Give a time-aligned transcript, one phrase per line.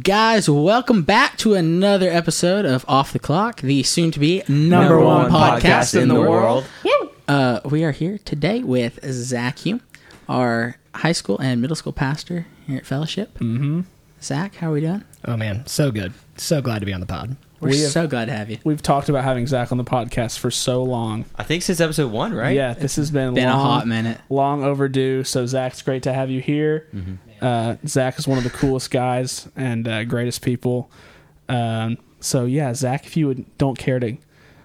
[0.00, 4.58] Guys, welcome back to another episode of Off the Clock, the soon to be number,
[4.88, 6.64] Number one, one podcast, in the world.
[7.28, 9.80] Uh, we are here today with Zach Hume,
[10.28, 13.38] our high school and middle school pastor here at Fellowship.
[13.38, 13.82] Mm-hmm.
[14.20, 15.04] Zach, how are we doing?
[15.26, 16.12] Oh man, so good.
[16.38, 17.36] So glad to be on the pod.
[17.60, 18.58] We're We have- so glad to have you.
[18.64, 21.24] We've talked about having Zach on the podcast for so long.
[21.36, 22.56] I think since episode one, right?
[22.56, 24.20] Yeah, this has been, Been a long, hot minute.
[24.28, 25.22] long overdue.
[25.22, 26.88] So Zach, it's great to have you here.
[27.44, 30.90] Uh, Zach is one of the coolest guys and uh, greatest people.
[31.46, 34.16] Um, so yeah, Zach, if you would don't care to,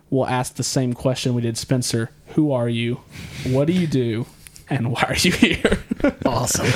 [0.09, 2.09] we'll ask the same question we did Spencer.
[2.35, 3.01] Who are you?
[3.47, 4.27] What do you do?
[4.69, 5.79] And why are you here?
[6.25, 6.67] Awesome,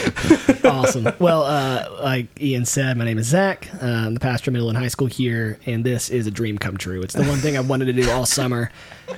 [0.64, 1.08] awesome.
[1.20, 3.70] Well, uh, like Ian said, my name is Zach.
[3.82, 6.58] Uh, I'm the pastor of middle and high school here, and this is a dream
[6.58, 7.02] come true.
[7.04, 8.72] It's the one thing I've wanted to do all summer.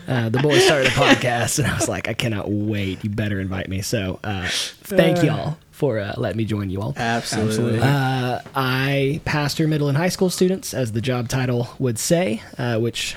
[0.07, 3.03] Uh, the boys started a podcast, and I was like, I cannot wait.
[3.03, 3.81] You better invite me.
[3.81, 6.93] So, uh, thank y'all for uh, letting me join you all.
[6.98, 7.79] Absolutely.
[7.81, 12.77] Uh, I pastor middle and high school students, as the job title would say, uh,
[12.77, 13.15] which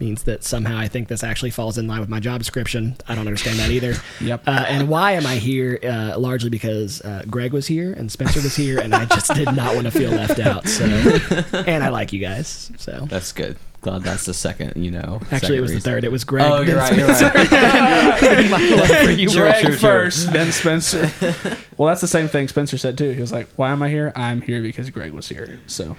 [0.00, 2.96] means that somehow I think this actually falls in line with my job description.
[3.08, 3.94] I don't understand that either.
[4.20, 4.42] Yep.
[4.46, 5.78] Uh, and why am I here?
[5.82, 9.54] Uh, largely because uh, Greg was here and Spencer was here, and I just did
[9.54, 10.66] not want to feel left out.
[10.68, 10.84] So,
[11.66, 12.70] and I like you guys.
[12.78, 13.56] So, That's good.
[13.80, 15.20] Glad that's the second, you know.
[15.30, 16.02] actually, it was the third.
[16.02, 16.50] It was Greg.
[16.50, 16.96] Oh, you're then right.
[16.98, 18.50] You're right.
[18.50, 19.78] My love for you, Sure, Greg sure, sure.
[19.78, 21.08] first, then Spencer.
[21.76, 23.10] well, that's the same thing Spencer said too.
[23.10, 24.12] He was like, "Why am I here?
[24.16, 25.96] I'm here because Greg was here." So,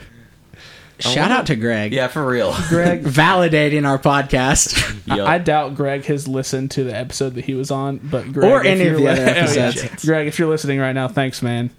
[0.99, 1.93] Shout out to Greg.
[1.93, 2.53] Yeah, for real.
[2.69, 4.95] Greg, Validating our podcast.
[5.07, 5.27] Yup.
[5.27, 8.59] I doubt Greg has listened to the episode that he was on, but Greg, Or
[8.61, 9.67] if any of you're the li- other Oh, yeah.
[9.67, 10.05] episodes.
[10.05, 11.69] Greg, if you're listening right now, thanks, man.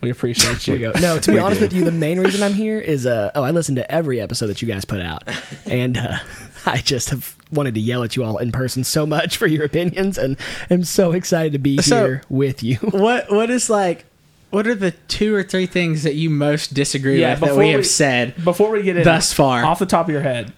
[0.00, 0.76] We appreciate you.
[0.76, 0.92] you.
[1.00, 3.50] No, to be honest with you, the main reason I'm here is uh oh, I
[3.50, 5.24] listened to every episode that you guys put out,
[5.66, 6.18] and uh,
[6.64, 9.64] I just have wanted to yell at you all in person so much for your
[9.64, 10.36] opinions, and
[10.70, 12.76] I'm so excited to be So- here with you.
[12.76, 14.04] what What is like?
[14.50, 17.58] What are the two or three things that you most disagree Yeah, with that before
[17.58, 18.42] we have said?
[18.44, 19.64] Before we get in, Thus far.
[19.64, 20.52] off the top of your head,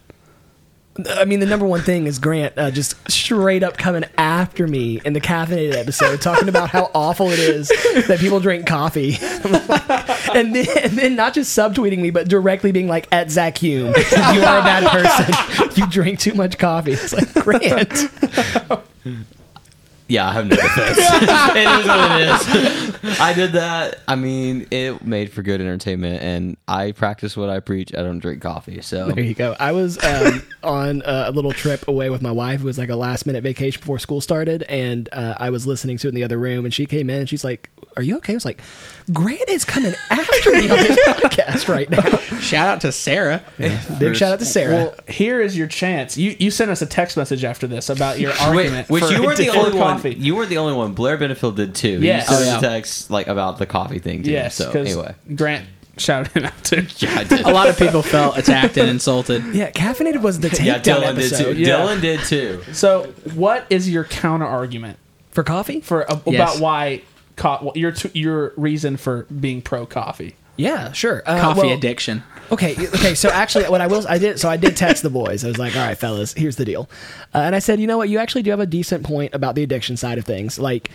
[1.08, 5.00] I mean, the number one thing is Grant uh, just straight up coming after me
[5.04, 7.68] in the caffeinated episode, talking about how awful it is
[8.06, 9.16] that people drink coffee,
[10.34, 13.86] and then and then not just subtweeting me, but directly being like, "At Zach Hume,
[13.86, 15.70] you are a bad person.
[15.76, 18.10] You drink too much coffee." It's like Grant.
[20.10, 20.98] Yeah, I have no defense.
[21.00, 23.20] it is what it is.
[23.20, 24.00] I did that.
[24.08, 27.94] I mean, it made for good entertainment, and I practice what I preach.
[27.94, 29.54] I don't drink coffee, so There you go.
[29.60, 32.60] I was um, on a little trip away with my wife.
[32.60, 35.96] It was like a last minute vacation before school started, and uh, I was listening
[35.98, 36.64] to it in the other room.
[36.64, 38.60] And she came in, and she's like, "Are you okay?" I was like,
[39.12, 42.00] "Grant is coming after me on this podcast right now."
[42.40, 43.42] Shout out to Sarah.
[43.98, 44.72] Big shout out to Sarah.
[44.74, 46.16] well, here is your chance.
[46.16, 48.88] You you sent us a text message after this about your Wait, argument.
[48.90, 50.10] which for- you were the for only coffee.
[50.14, 50.20] one.
[50.22, 50.94] You were the only one.
[50.94, 52.00] Blair Benefield did too.
[52.00, 52.28] Yes.
[52.28, 52.68] He sent Oh, us yeah.
[52.68, 54.30] a text like about the coffee thing too.
[54.32, 55.66] Yes, so anyway, Grant
[55.98, 56.86] shouted him out too.
[56.98, 57.40] yeah, I did.
[57.42, 59.44] A lot of people felt attacked and insulted.
[59.54, 61.60] yeah, caffeinated was the takedown yeah, Dylan did episode too.
[61.60, 61.68] Yeah.
[61.80, 62.62] Dylan did too.
[62.72, 64.98] So, what is your counter argument
[65.30, 65.80] for coffee.
[65.80, 66.34] for uh, Yes.
[66.56, 67.02] about why
[67.40, 70.36] co- your t- your reason for being pro coffee?
[70.56, 71.22] Yeah, sure.
[71.24, 72.22] Uh, Coffee well, addiction.
[72.52, 73.14] Okay, okay.
[73.14, 74.38] So actually, what I will, I did.
[74.38, 75.42] So I did text the boys.
[75.42, 76.88] I was like, "All right, fellas, here's the deal,"
[77.34, 78.10] uh, and I said, "You know what?
[78.10, 80.58] You actually do have a decent point about the addiction side of things.
[80.58, 80.90] Like,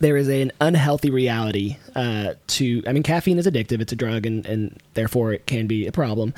[0.00, 2.82] there is an unhealthy reality uh, to.
[2.88, 3.80] I mean, caffeine is addictive.
[3.80, 6.34] It's a drug, and and therefore it can be a problem.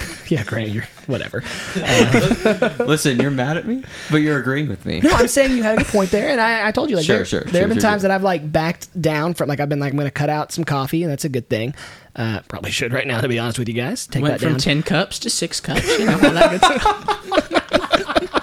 [0.00, 1.42] Uh, yeah, Grant, you're whatever.
[2.84, 5.00] Listen, you're mad at me, but you're agreeing with me.
[5.00, 7.04] No, I'm saying you had a good point there, and I, I told you like
[7.04, 8.08] Sure, there, sure, there sure, have been sure, times sure.
[8.08, 10.52] that I've like backed down from like I've been like I'm going to cut out
[10.52, 11.74] some coffee, and that's a good thing.
[12.14, 14.06] Uh, probably should right now to be honest with you guys.
[14.06, 14.58] Take Went that from down.
[14.60, 15.98] ten cups to six cups.
[15.98, 17.18] You know all that good stuff.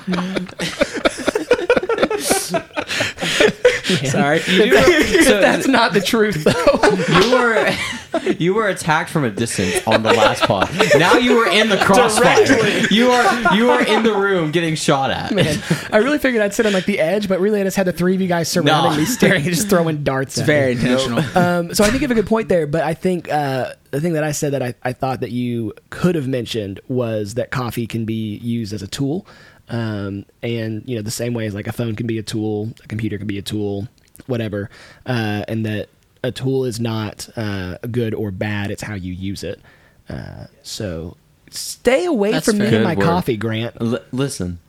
[4.05, 4.39] Sorry.
[4.39, 7.21] So That's not the truth, though.
[7.21, 10.69] you were you were attacked from a distance on the last pod.
[10.97, 12.43] Now you were in the crossfire.
[12.91, 15.31] You are you are in the room getting shot at.
[15.33, 15.61] Man,
[15.91, 17.93] I really figured I'd sit on like the edge, but really I just had the
[17.93, 18.97] three of you guys surrounding No.
[18.97, 20.37] me, staring and just throwing darts.
[20.37, 20.81] It's very me.
[20.81, 21.19] intentional.
[21.37, 24.01] Um, so I think you have a good point there, but I think uh, the
[24.01, 27.51] thing that I said that I, I thought that you could have mentioned was that
[27.51, 29.25] coffee can be used as a tool,
[29.69, 32.69] um, and you know the same way as like a phone can be a tool,
[32.83, 33.87] a computer can be a tool,
[34.27, 34.69] whatever,
[35.05, 35.89] uh, and that
[36.23, 39.59] a tool is not uh, good or bad; it's how you use it.
[40.09, 41.15] Uh, so
[41.51, 43.03] stay away That's from me and my word.
[43.05, 43.75] coffee, Grant.
[43.79, 44.59] L- listen,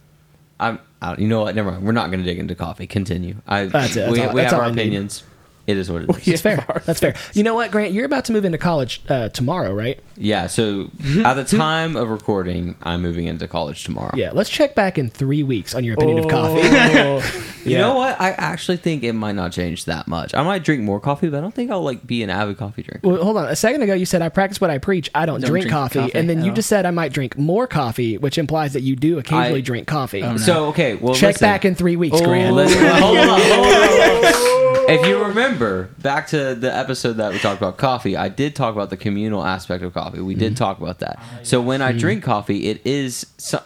[0.59, 0.79] I'm.
[1.03, 1.55] I, you know what?
[1.55, 1.85] Never mind.
[1.85, 2.87] We're not going to dig into coffee.
[2.87, 3.37] Continue.
[3.47, 3.65] I.
[3.67, 4.01] That's it.
[4.01, 4.81] That's we all- we have our I need.
[4.81, 5.25] opinions.
[5.67, 6.29] It is what it is.
[6.29, 6.65] It's fair.
[6.85, 7.15] That's fair.
[7.33, 7.93] You know what, Grant?
[7.93, 10.01] You're about to move into college uh, tomorrow, right?
[10.21, 10.47] Yeah.
[10.47, 11.27] So mm-hmm.
[11.27, 11.57] at the mm-hmm.
[11.57, 14.15] time of recording, I'm moving into college tomorrow.
[14.15, 14.31] Yeah.
[14.33, 16.61] Let's check back in three weeks on your opinion of coffee.
[16.63, 17.47] Oh.
[17.65, 18.19] You know what?
[18.19, 20.35] I actually think it might not change that much.
[20.35, 22.83] I might drink more coffee, but I don't think I'll like be an avid coffee
[22.83, 23.07] drinker.
[23.07, 23.49] Well, hold on.
[23.49, 25.11] A second ago, you said I practice what I preach.
[25.15, 26.57] I don't, Don't drink, drink coffee, coffee and then at you all.
[26.57, 29.87] just said I might drink more coffee, which implies that you do occasionally I- drink
[29.87, 30.23] coffee.
[30.23, 31.47] Oh, so okay, well Check listen.
[31.47, 32.55] back in three weeks, oh, Grant.
[32.55, 34.61] Listen, hold on, hold on, hold on.
[34.91, 38.75] If you remember back to the episode that we talked about coffee, I did talk
[38.75, 40.21] about the communal aspect of coffee.
[40.23, 40.41] We Mm-hmm.
[40.41, 41.19] did talk about that.
[41.43, 43.59] So when I drink coffee, it is so,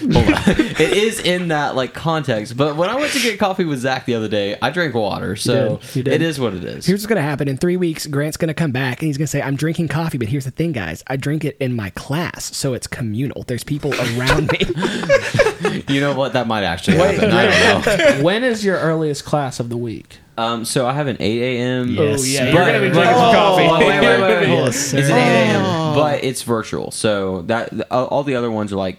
[0.00, 0.42] hold on.
[0.58, 2.56] it is in that like context.
[2.56, 5.36] But when I went to get coffee with Zach the other day, I drank water.
[5.36, 5.96] So did.
[5.96, 6.14] You did.
[6.14, 6.86] it is what it is.
[6.86, 7.46] Here's what's going to happen.
[7.48, 9.88] In three weeks, Grant's going to come back and he's going to say, I'm drinking
[9.88, 11.02] coffee, but here's the thing, guys.
[11.06, 13.42] I drink it in my class, so it's communal.
[13.44, 14.58] There's people around me.
[15.88, 16.32] you know what?
[16.32, 17.30] That might actually Wait, happen.
[17.32, 18.22] I don't know.
[18.24, 20.18] when is your earliest class of the week?
[20.38, 21.88] Um, so I have an 8 a.m.
[21.88, 22.20] Yes.
[22.20, 23.62] Oh, yeah, But- you're gonna be drinking some Oh, coffee.
[23.62, 24.48] Wait, wait, wait, wait, wait.
[24.48, 25.94] Yes, It's an 8 a.m.
[25.94, 28.98] But it's virtual, so that all all the other ones are like,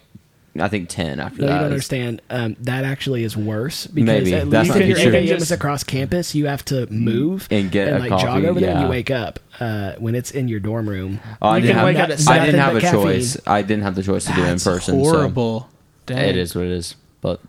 [0.60, 1.58] I think 10 after No, you that.
[1.60, 2.22] don't understand.
[2.30, 4.34] Um, that actually is worse because Maybe.
[4.36, 5.18] at That's least not if your true.
[5.20, 5.38] 8 a.m.
[5.38, 8.72] is across campus, you have to move And get a like coffee, jog over there.
[8.72, 8.86] and yeah.
[8.86, 11.22] You wake up uh, when it's in your dorm room.
[11.42, 12.86] Oh, I You didn't can have, wake up at I nothing didn't have but a
[12.86, 13.02] caffeine.
[13.04, 13.38] choice.
[13.48, 15.02] I didn't have the choice to do it in That's person.
[15.06, 15.70] so horrible.
[16.10, 16.96] it is what it is.
[17.22, 17.40] But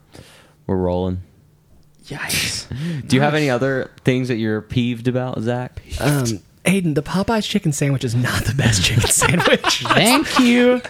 [0.69, 1.23] we're rolling.
[2.11, 3.07] Yikes.
[3.09, 5.81] Do you have any other things that you're peeved about, Zach?
[6.01, 9.83] Um, Aidan, the Popeyes chicken sandwich is not the best chicken sandwich.
[9.87, 10.81] Thank you.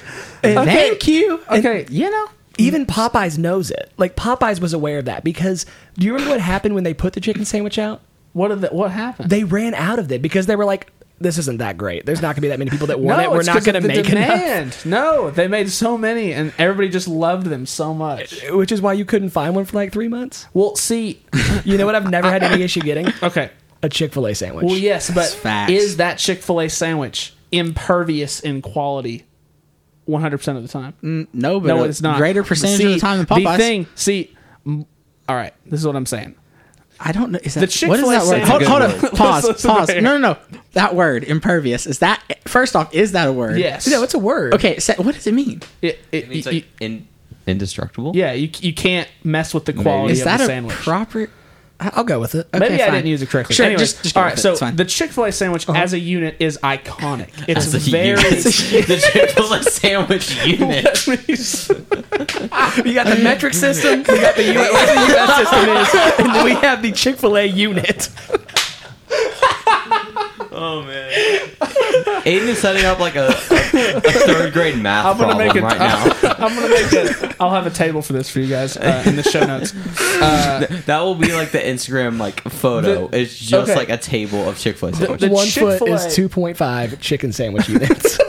[0.43, 1.40] Thank you.
[1.49, 1.87] And, Okay.
[1.90, 2.26] you know,
[2.58, 3.93] Even Popeyes knows it.
[3.99, 5.67] Like Popeyes was aware of that because
[5.99, 8.00] do you remember what happened when they put the chicken sandwich out?
[8.32, 9.31] What did the, what happened?
[9.31, 10.90] They ran out of it because they were like,
[11.20, 12.06] "This isn't that great.
[12.06, 13.31] There's not going to be that many people that want it.
[13.31, 17.08] We're not going to the make enough." No, they made so many, and everybody just
[17.08, 18.44] loved them so much.
[18.44, 20.46] Uh, which is why you couldn't find one for like three months.
[20.55, 21.22] Well, see,
[21.64, 21.94] You know what?
[21.94, 23.50] I've never had any issue getting okay.
[23.82, 24.64] a Chick Fil A sandwich.
[24.64, 29.26] Well, yes, but is that Chick Fil A sandwich impervious in quality?
[30.06, 30.94] One hundred percent of the time.
[31.02, 32.16] Mm, no, but no, it's not.
[32.16, 33.56] Greater percentage See, of the time than Popeyes.
[33.56, 36.34] The thing, see, all right, this is what I'm saying.
[37.02, 37.38] I don't know.
[37.43, 38.43] Is that The what is Chick-fil-A that word?
[38.43, 39.14] Hold, hold That's a up.
[39.14, 39.62] Pause.
[39.64, 39.91] Pause.
[39.93, 40.00] here.
[40.02, 40.38] No, no, no.
[40.75, 41.87] That word, impervious.
[41.87, 42.94] Is that first off?
[42.94, 43.58] Is that a word?
[43.58, 43.87] Yes.
[43.88, 44.52] no, it's a word.
[44.55, 44.79] Okay.
[44.79, 45.62] So what does it mean?
[45.81, 47.08] It, it, It's you- like in,
[47.47, 48.12] indestructible.
[48.14, 50.76] yeah, you you can't mess with the quality Is of that the a sandwich.
[50.76, 51.31] proper?
[51.82, 52.46] I'll go with it.
[52.52, 52.94] Okay, Maybe I fine.
[52.96, 53.54] didn't use it correctly.
[53.54, 54.38] Sure, Anyways, just- just go all with right.
[54.38, 54.42] it.
[54.42, 54.76] So It's fine.
[54.76, 57.30] the Chick Fil A sandwich as a unit is iconic.
[57.48, 58.08] It's As a very.
[58.10, 58.22] unit.
[58.44, 61.06] the Chick Fil A sandwich unit.
[62.86, 64.00] You got the metric system.
[64.00, 65.36] You got the U- what the U.S.
[65.38, 65.94] system is,
[66.26, 68.08] and then we have the Chick Fil A unit.
[70.52, 71.10] Oh man.
[72.26, 73.59] Aidan is setting up like a, a, a
[74.00, 76.04] third grade math I'm gonna problem make it right now.
[76.38, 77.36] I'm gonna make it.
[77.40, 79.72] I'll have a table for this for you guys uh, in the show notes.
[80.86, 83.08] That will be like the Instagram like photo.
[83.08, 83.78] The- it's just okay.
[83.78, 85.30] like a table of Chick Fil A The- sandwiches.
[85.30, 88.18] One foot Chick-fil-A is two point five chicken sandwich units.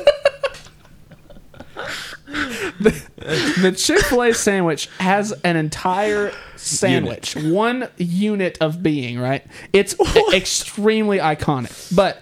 [2.79, 9.19] The Chick Fil A sandwich has an entire sandwich, one unit of being.
[9.19, 9.45] Right?
[9.73, 9.95] It's
[10.33, 12.21] extremely iconic, but.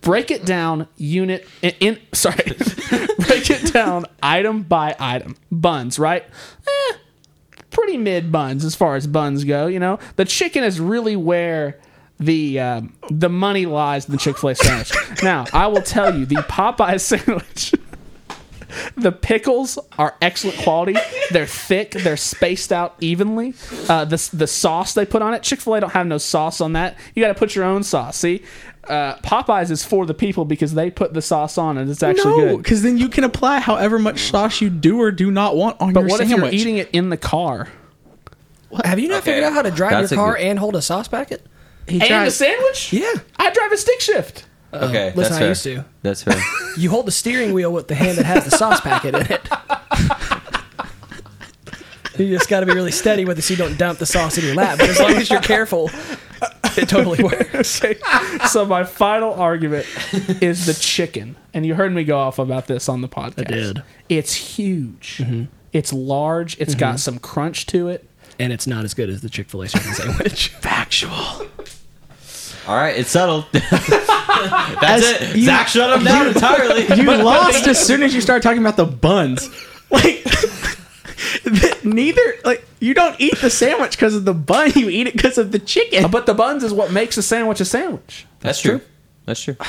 [0.00, 2.36] Break it down unit in, in sorry.
[3.18, 5.36] break it down item by item.
[5.50, 6.24] Buns, right?
[6.66, 6.92] Eh,
[7.70, 9.66] pretty mid buns as far as buns go.
[9.66, 11.78] You know, the chicken is really where
[12.20, 14.92] the um, the money lies in the Chick Fil A sandwich.
[15.22, 17.74] now, I will tell you, the Popeye sandwich.
[18.96, 20.94] The pickles are excellent quality.
[21.30, 21.92] They're thick.
[21.92, 23.54] They're spaced out evenly.
[23.88, 25.42] Uh, the the sauce they put on it.
[25.42, 26.96] Chick Fil A don't have no sauce on that.
[27.14, 28.16] You got to put your own sauce.
[28.18, 28.42] See,
[28.88, 32.36] uh, Popeyes is for the people because they put the sauce on and it's actually
[32.38, 32.62] no, good.
[32.62, 35.92] because then you can apply however much sauce you do or do not want on
[35.92, 36.52] But your what if sandwich.
[36.52, 37.68] you're eating it in the car
[38.84, 39.32] Have you not Okay.
[39.32, 41.46] figured out how to drive That's your car good- and hold a sauce packet?
[41.86, 42.92] He and the tries- sandwich?
[42.92, 43.12] Yeah.
[43.38, 44.44] I drive a stick shift.
[44.72, 45.48] Um, okay, listen, that's I fair.
[45.48, 45.84] used to.
[46.02, 46.40] That's fair.
[46.76, 49.48] You hold the steering wheel with the hand that has the sauce packet in it.
[52.18, 54.38] You just got to be really steady with it so you don't dump the sauce
[54.38, 54.78] in your lap.
[54.78, 55.88] But as long as you're careful,
[56.76, 57.80] it totally works.
[57.84, 57.98] Okay.
[58.48, 59.86] so my final argument
[60.42, 63.40] is the chicken, and you heard me go off about this on the podcast.
[63.40, 63.82] I did.
[64.08, 65.18] It's huge.
[65.18, 65.44] Mm-hmm.
[65.72, 66.58] It's large.
[66.58, 66.96] It's got mm-hmm.
[66.96, 68.08] some crunch to it.
[68.38, 70.48] And it's not as good as the Chick fil A chicken sandwich.
[70.48, 71.12] factual.
[72.66, 73.46] All right, it's settled.
[74.80, 75.36] That's As it.
[75.36, 76.82] you- Zach shut him down entirely.
[76.96, 79.48] You lost as soon as you start talking about the buns.
[79.90, 80.24] Like
[81.84, 84.72] neither like you don't eat the sandwich because of the bun.
[84.74, 86.10] You eat it because of the chicken.
[86.10, 88.26] But the buns is what makes a sandwich a sandwich.
[88.40, 88.80] That's true.
[89.24, 89.56] That's true.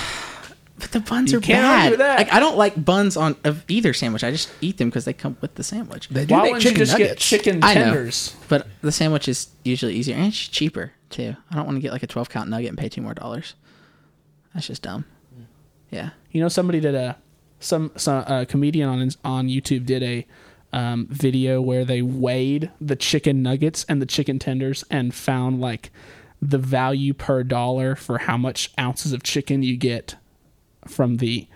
[0.82, 2.00] But the buns You are can't bad.
[2.00, 2.18] that.
[2.20, 4.24] Like I don't like buns on of either sandwich.
[4.24, 6.08] I just eat them because they come with the sandwich.
[6.08, 7.26] They do Why make wouldn't you chicken just get nuggets.
[7.30, 7.84] chicken I know.
[7.84, 8.34] tenders?
[8.48, 10.94] But the sandwich is usually easier and it's cheaper.
[11.10, 11.36] too.
[11.52, 13.56] I don't want to get like a 12 count nugget and pay two more dollars.
[14.54, 15.06] That's just dumb.
[15.90, 16.12] Yeah.
[16.32, 17.18] You know, somebody did a
[17.60, 20.26] some some a comedian on on YouTube did a
[20.72, 25.92] um, video where they weighed the chicken nuggets and the chicken tenders and found like
[26.42, 30.16] the value per dollar for how much ounces of chicken you get
[30.88, 31.48] from the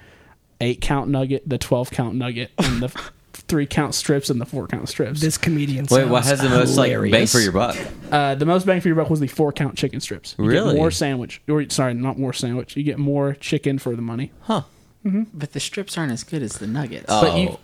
[0.60, 3.12] eight count nugget, the twelve count nugget, and the
[3.54, 5.22] three count strips and the four count strips.
[5.22, 5.86] This comedian.
[5.92, 7.78] Wait, what has the most like bang for your buck?
[8.12, 10.34] Uh, the most bang for your buck was the four count chicken strips.
[10.40, 10.74] You Really?
[10.74, 11.40] Get more sandwich.
[11.48, 12.76] Or sorry, not more sandwich.
[12.76, 14.32] You get more chicken for the money.
[14.42, 14.64] Huh.
[15.04, 17.06] But the strips aren't as good as the nuggets.
[17.10, 17.58] Oh, But you-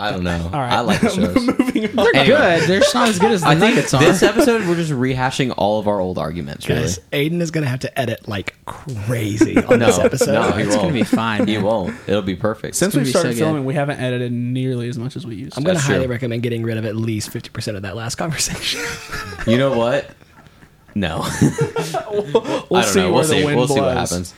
[0.00, 0.50] I don't know.
[0.52, 0.72] All right.
[0.72, 1.34] I like the shows.
[1.46, 2.06] Moving on.
[2.12, 2.68] They're good.
[2.68, 4.00] They're not as good as the I think nuggets are.
[4.00, 6.68] this episode we're just rehashing all of our old arguments.
[6.68, 6.80] Really?
[6.82, 10.32] Guys, Aidan is gonna have to edit like crazy on No, this episode.
[10.32, 10.80] no, he It's won't.
[10.88, 11.64] gonna be fine, He man.
[11.64, 11.94] won't.
[12.06, 12.74] It'll be perfect.
[12.76, 13.44] Since gonna we be started so good.
[13.44, 15.52] filming, we haven't edited nearly as much as we used.
[15.52, 15.58] To.
[15.58, 15.66] I'm to.
[15.68, 16.12] gonna That's highly true.
[16.12, 18.80] recommend getting rid of at least fifty percent of that last conversation.
[19.46, 20.10] you know what?
[20.94, 21.18] No.
[21.20, 23.12] We'll I don't see know.
[23.12, 23.44] where We'll the see.
[23.44, 24.10] wind We'll see what blows.
[24.10, 24.34] happens.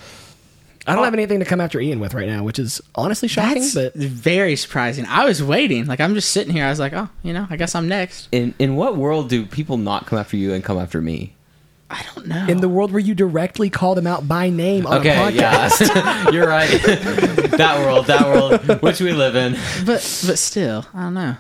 [0.87, 3.63] I don't have anything to come after Ian with right now, which is honestly shocking.
[3.63, 5.07] That's but very surprising.
[5.07, 5.87] I was waiting.
[5.87, 6.65] Like I'm just sitting here.
[6.65, 8.29] I was like, oh, you know, I guess I'm next.
[8.33, 11.35] In in what world do people not come after you and come after me?
[11.89, 12.47] I don't know.
[12.49, 15.95] in the world where you directly call them out by name on a Okay, podcast,
[15.95, 16.67] yeah, you're right.
[17.53, 19.53] that world, that world, which we live in.
[19.85, 19.97] but
[20.27, 21.37] but still, I don't know.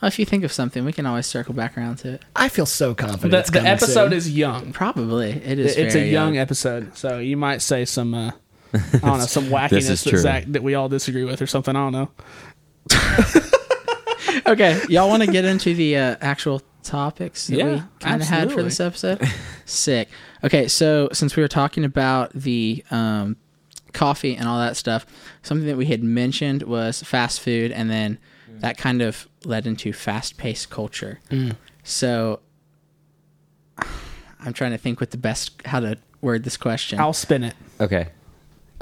[0.00, 2.22] Well, if you think of something, we can always circle back around to it.
[2.34, 3.30] I feel so confident.
[3.30, 4.12] The, it's the coming episode soon.
[4.14, 4.72] is young.
[4.72, 5.76] Probably it is.
[5.76, 8.14] It's a very young episode, so you might say some.
[8.14, 8.30] Uh,
[8.74, 10.18] I don't know some wackiness This is that.
[10.18, 11.76] Zach that we all disagree with or something.
[11.76, 12.10] I don't know.
[14.46, 18.28] okay, y'all want to get into the uh, actual topics that Yeah, we kind of
[18.28, 18.64] had for absolutely.
[18.64, 19.20] this episode?
[19.66, 20.08] Sick.
[20.44, 23.36] Okay, so since we were talking about the um,
[23.92, 25.06] coffee and all that stuff,
[25.42, 29.92] something that we had mentioned was fast food, and then that kind of led into
[29.92, 31.20] fast-paced culture.
[31.84, 32.40] So
[34.40, 36.98] I'm trying to think what the best how to word this question.
[37.00, 37.54] I'll spin it.
[37.80, 38.08] Okay.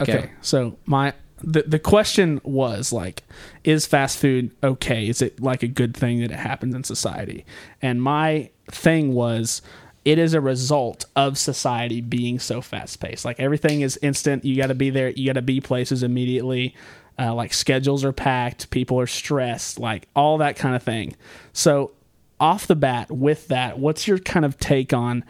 [0.00, 0.19] Okay.
[0.19, 0.30] Okay.
[0.40, 3.23] So my the the question was like,
[3.64, 5.09] is fast food okay?
[5.09, 7.45] Is it like a good thing that it happens in society?
[7.80, 9.62] And my thing was
[10.04, 13.25] it is a result of society being so fast paced.
[13.25, 14.45] Like everything is instant.
[14.45, 15.11] You got to be there.
[15.11, 16.75] You got to be places immediately.
[17.19, 18.71] Uh, like schedules are packed.
[18.71, 19.78] People are stressed.
[19.78, 21.16] Like all that kind of thing.
[21.52, 21.92] So
[22.38, 25.23] off the bat with that, what's your kind of take on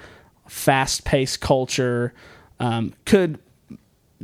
[0.47, 2.15] fast paced culture?
[2.61, 3.41] Um, could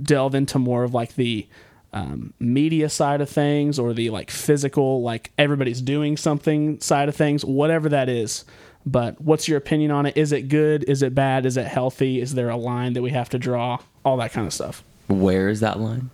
[0.01, 1.47] delve into more of like the
[1.93, 7.17] um, media side of things or the like physical, like everybody's doing something side of
[7.17, 8.45] things, whatever that is.
[8.85, 10.17] But what's your opinion on it?
[10.17, 10.85] Is it good?
[10.85, 11.45] Is it bad?
[11.45, 12.21] Is it healthy?
[12.21, 13.79] Is there a line that we have to draw?
[14.05, 14.85] All that kind of stuff.
[15.09, 16.11] Where is that line?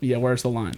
[0.00, 0.74] Yeah, where's the line?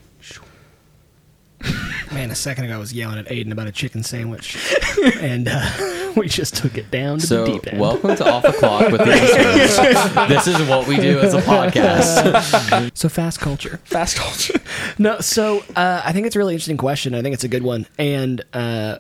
[2.13, 4.57] Man, a second ago I was yelling at Aidan about a chicken sandwich,
[5.21, 5.71] and uh,
[6.23, 7.81] we just took it down to the So, deep end.
[7.81, 9.15] welcome to Off the Clock with the
[9.65, 10.29] Easters.
[10.29, 12.97] this is what we do as a podcast.
[12.97, 13.79] so fast culture.
[13.85, 14.59] Fast culture.
[14.99, 17.15] No, so uh, I think it's a really interesting question.
[17.15, 18.99] I think it's a good one, and uh,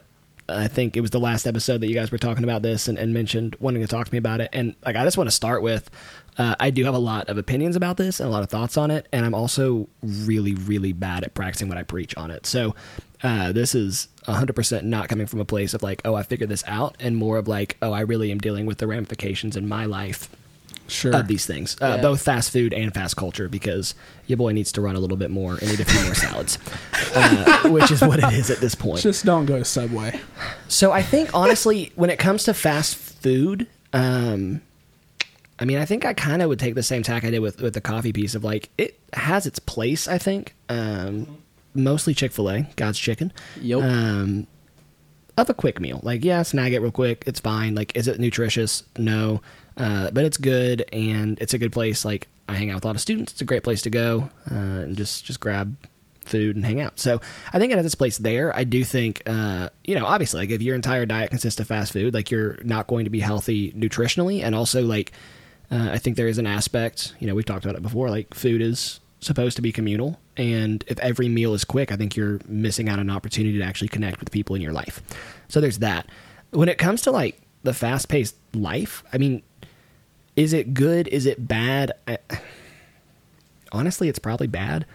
[0.48, 2.98] I think it was the last episode that you guys were talking about this and,
[2.98, 4.48] and mentioned wanting to talk to me about it.
[4.52, 5.90] And like, I just want to start with,
[6.38, 8.76] uh, I do have a lot of opinions about this and a lot of thoughts
[8.76, 12.46] on it, and I'm also really, really bad at practicing what I preach on it.
[12.46, 12.74] So
[13.22, 16.64] uh, this is 100% not coming from a place of like, oh, I figured this
[16.66, 19.84] out, and more of like, oh, I really am dealing with the ramifications in my
[19.84, 20.28] life
[20.86, 21.14] Sure.
[21.14, 22.02] of these things, uh, Yeah.
[22.02, 23.94] both fast food and fast culture, because
[24.26, 26.58] your boy needs to run a little bit more and eat a few more salads,
[27.14, 29.00] uh, which is what it is at this point.
[29.02, 30.18] Just don't go to Subway.
[30.68, 34.62] So I think honestly, when it comes to fast food, um,
[35.58, 37.60] I mean, I think I kind of would take the same tack I did with
[37.60, 40.06] with the coffee piece of like it has its place.
[40.08, 41.38] I think um,
[41.78, 43.32] mostly Chick Fil A, God's Chicken.
[43.60, 43.82] Yup.
[43.82, 44.46] Um,
[45.36, 47.24] of a quick meal, like yeah, snag it real quick.
[47.26, 47.74] It's fine.
[47.74, 48.82] Like, is it nutritious?
[48.98, 49.40] No,
[49.76, 52.04] uh, but it's good and it's a good place.
[52.04, 53.32] Like, I hang out with a lot of students.
[53.32, 55.76] It's a great place to go uh, and just just grab
[56.28, 56.98] food and hang out.
[56.98, 57.20] So
[57.52, 58.54] I think it has its place there.
[58.54, 61.92] I do think, uh, you know, obviously, like if your entire diet consists of fast
[61.92, 65.12] food, like you're not going to be healthy nutritionally, and also like
[65.70, 67.14] uh, I think there is an aspect.
[67.20, 68.10] You know, we've talked about it before.
[68.10, 72.16] Like food is supposed to be communal, and if every meal is quick, I think
[72.16, 75.02] you're missing out on an opportunity to actually connect with people in your life.
[75.48, 76.08] So there's that.
[76.50, 79.42] When it comes to like the fast paced life, I mean,
[80.36, 81.08] is it good?
[81.08, 81.92] Is it bad?
[82.06, 82.18] I,
[83.72, 84.86] honestly, it's probably bad.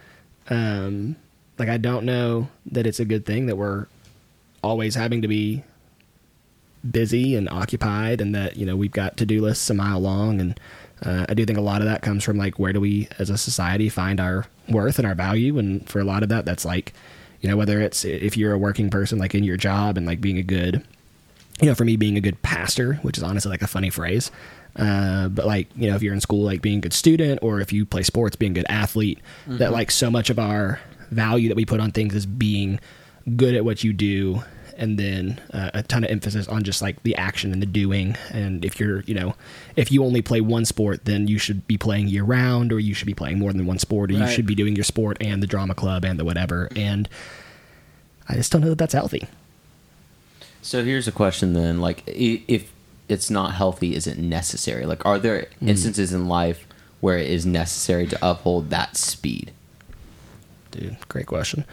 [0.48, 1.16] Um,
[1.58, 3.86] like I don't know that it's a good thing that we're
[4.62, 5.62] always having to be
[6.90, 10.40] busy and occupied, and that you know we've got to do lists a mile long.
[10.40, 10.58] And
[11.04, 13.30] uh, I do think a lot of that comes from like where do we as
[13.30, 16.64] a society find our worth and our value, and for a lot of that, that's
[16.64, 16.92] like
[17.40, 20.20] you know whether it's if you're a working person like in your job and like
[20.20, 20.82] being a good
[21.60, 24.32] you know, for me being a good pastor, which is honestly like a funny phrase,
[24.76, 27.60] Uh, but like you know, if you're in school, like being a good student, or
[27.60, 30.80] if you play sports, being a good athlete, that like so much of our
[31.12, 32.80] value that we put on things is being
[33.36, 34.42] good at what you do,
[34.76, 38.16] and then uh, a ton of emphasis on just like the action and the doing.
[38.30, 39.34] And if you're, you know,
[39.76, 42.94] if you only play one sport, then you should be playing year round, or you
[42.94, 45.42] should be playing more than one sport, or you should be doing your sport and
[45.42, 46.68] the drama club and the whatever.
[46.76, 47.08] And
[48.28, 49.26] I just don't know that that's healthy.
[50.62, 52.72] So here's a question then: like, if
[53.08, 54.86] it's not healthy, is it necessary?
[54.86, 56.66] Like, are there instances in life
[57.00, 59.52] where it is necessary to uphold that speed?
[60.70, 61.64] Dude, great question.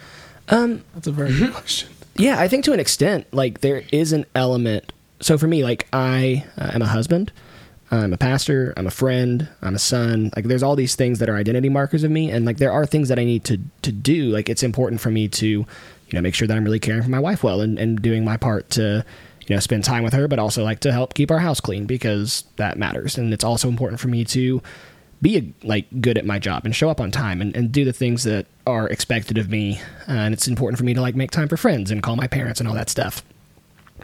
[0.48, 1.88] Um, That's a very good question.
[2.16, 4.92] Yeah, I think to an extent, like there is an element.
[5.20, 7.32] So for me, like I uh, am a husband,
[7.90, 10.30] I'm a pastor, I'm a friend, I'm a son.
[10.34, 12.86] Like there's all these things that are identity markers of me, and like there are
[12.86, 14.30] things that I need to to do.
[14.30, 15.66] Like it's important for me to, you
[16.12, 18.36] know, make sure that I'm really caring for my wife well and, and doing my
[18.36, 19.04] part to,
[19.46, 21.86] you know, spend time with her, but also like to help keep our house clean
[21.86, 23.16] because that matters.
[23.16, 24.62] And it's also important for me to
[25.22, 27.92] be like good at my job and show up on time and, and do the
[27.92, 29.80] things that are expected of me.
[30.08, 32.26] Uh, and it's important for me to like make time for friends and call my
[32.26, 33.22] parents and all that stuff.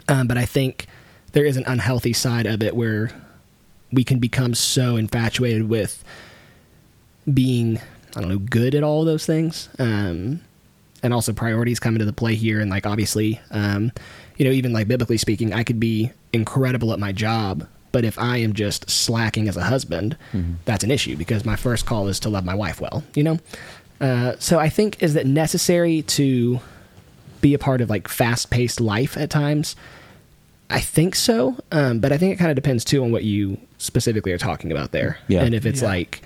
[0.07, 0.87] Um, but I think
[1.33, 3.11] there is an unhealthy side of it where
[3.91, 6.03] we can become so infatuated with
[7.31, 7.79] being,
[8.15, 9.67] I don't know, good at all those things.
[9.77, 10.41] Um,
[11.03, 12.59] and also priorities come into the play here.
[12.61, 13.91] And like, obviously, um,
[14.37, 18.17] you know, even like biblically speaking, I could be incredible at my job, but if
[18.19, 20.17] I am just slacking as a husband,
[20.65, 23.39] that's an issue because my first call is to love my wife well, you know?
[24.01, 26.59] Uh, so I think is that necessary to
[27.41, 29.75] be a part of like fast paced life at times?
[30.69, 33.57] I think so, um, but I think it kind of depends too on what you
[33.79, 35.17] specifically are talking about there.
[35.27, 35.41] Yeah.
[35.41, 35.87] And if it's Yeah.
[35.87, 36.21] like,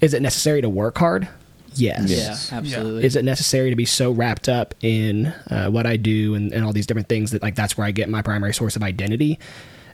[0.00, 1.28] is it necessary to work hard?
[1.74, 2.10] Yes.
[2.10, 2.48] Yes.
[2.50, 3.04] Yeah, absolutely.
[3.04, 6.64] Is it necessary to be so wrapped up in uh, what I do and, and
[6.64, 9.38] all these different things that like that's where I get my primary source of identity?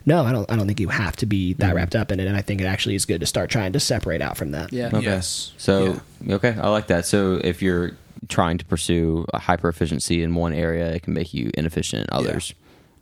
[0.05, 0.49] No, I don't.
[0.51, 2.59] I don't think you have to be that wrapped up in it, and I think
[2.61, 4.73] it actually is good to start trying to separate out from that.
[4.73, 4.87] yeah.
[4.87, 5.01] Okay.
[5.01, 5.53] Yes.
[5.57, 7.05] So okay, I like that.
[7.05, 7.91] So if you're
[8.27, 12.09] trying to pursue a hyper efficiency in one area, it can make you inefficient in
[12.11, 12.53] others.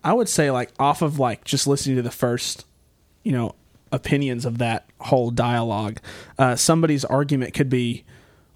[0.03, 2.65] I would say like off of like just listening to the first,
[3.23, 3.55] you know,
[3.91, 5.99] opinions of that whole dialogue,
[6.39, 8.03] uh, somebody's argument could be,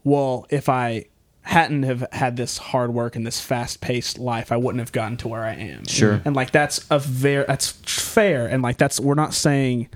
[0.03, 1.05] well, if I
[1.45, 5.15] hadn't have had this hard work and this fast paced life, I wouldn't have gotten
[5.17, 5.85] to where I am.
[5.85, 6.21] Sure.
[6.25, 9.89] And like that's a very that's fair, and like that's we're not saying.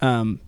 [0.00, 0.40] Um,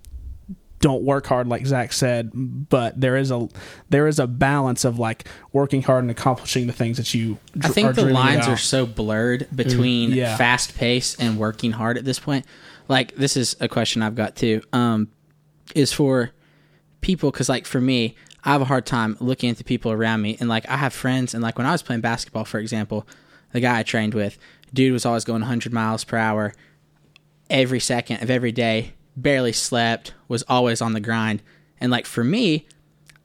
[0.80, 3.48] don't work hard like Zach said, but there is a
[3.88, 7.38] there is a balance of like working hard and accomplishing the things that you.
[7.62, 8.50] I think are the lines about.
[8.50, 10.36] are so blurred between yeah.
[10.36, 12.44] fast pace and working hard at this point.
[12.88, 14.60] Like this is a question I've got too.
[14.72, 15.08] Um,
[15.74, 16.30] is for
[17.00, 18.14] people because like for me,
[18.46, 20.92] I have a hard time looking at the people around me and like I have
[20.92, 23.04] friends and like when I was playing basketball, for example,
[23.52, 24.38] the guy I trained with,
[24.72, 26.54] dude was always going 100 miles per hour
[27.50, 31.42] every second of every day, barely slept, was always on the grind.
[31.80, 32.66] And like for me,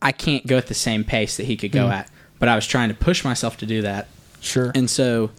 [0.01, 1.93] I can't go at the same pace that he could go hmm.
[1.93, 4.07] at, but I was trying to push myself to do that.
[4.39, 4.71] sure.
[4.73, 5.29] And so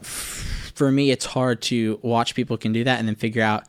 [0.00, 3.64] f- for me, it's hard to watch people can do that and then figure out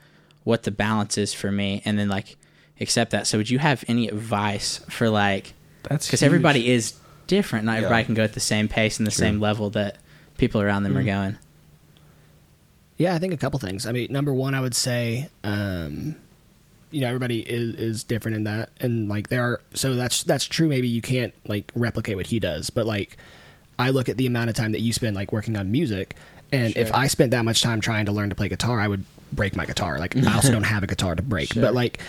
[0.45, 2.37] what the balance is for me and then like
[2.79, 3.27] accept that.
[3.27, 6.93] So would you have any advice for like, That's because everybody is
[7.27, 7.65] different.
[7.65, 7.77] Not Yeah.
[7.79, 9.97] everybody can go at the same pace and the same level that
[10.37, 11.37] people around them are going.
[12.97, 13.85] Yeah, I think a couple things.
[13.85, 16.15] I mean, number one, I would say, um,
[16.89, 19.61] you know, everybody is, is different in that, and like there are.
[19.73, 20.67] So that's that's true.
[20.67, 23.17] Maybe you can't like replicate what he does, but like
[23.77, 26.15] I look at the amount of time that you spend like working on music,
[26.51, 29.03] and if I spent that much time trying to learn to play guitar, I would
[29.33, 29.99] break my guitar.
[29.99, 31.99] Like I also don't have a guitar to break, but like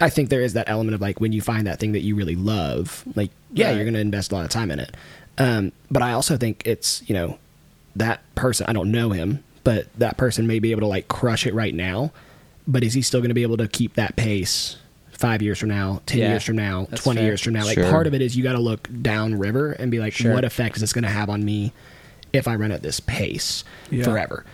[0.00, 2.14] I think there is that element of like when you find that thing that you
[2.14, 3.76] really love, like yeah, Right.
[3.76, 4.94] you're going to invest a lot of time in it.
[5.38, 7.38] Um, but I also think it's you know
[7.96, 8.66] that person.
[8.68, 11.74] I don't know him, but that person may be able to like crush it right
[11.74, 12.12] now.
[12.68, 14.76] But is he still going to be able to keep that pace
[15.12, 17.28] five years from now, ten Yeah, years from now, twenty fair.
[17.28, 17.64] years from now?
[17.64, 17.90] Like Sure.
[17.90, 20.32] part of it is you got to look downriver and be like, Sure.
[20.34, 21.72] what effect is this going to have on me
[22.32, 24.04] if I run at this pace Yeah.
[24.04, 24.44] forever?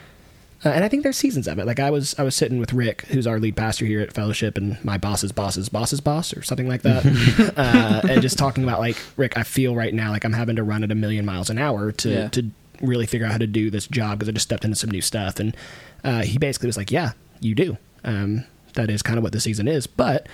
[0.64, 1.66] Uh, and I think there's seasons of it.
[1.66, 4.56] Like I was, I was sitting with Rick, who's our lead pastor here at Fellowship,
[4.56, 7.04] and my boss's boss's boss's boss, or something like that,
[7.56, 9.36] uh, and just talking about like Rick.
[9.36, 11.90] I feel right now like I'm having to run at a million miles an hour
[11.92, 12.28] to Yeah.
[12.28, 14.90] to really figure out how to do this job because I just stepped into some
[14.90, 15.38] new stuff.
[15.40, 15.56] And
[16.04, 17.76] uh, he basically was like, "Yeah, you do.
[18.04, 18.44] Um,
[18.74, 20.26] that is kind of what the season is, but."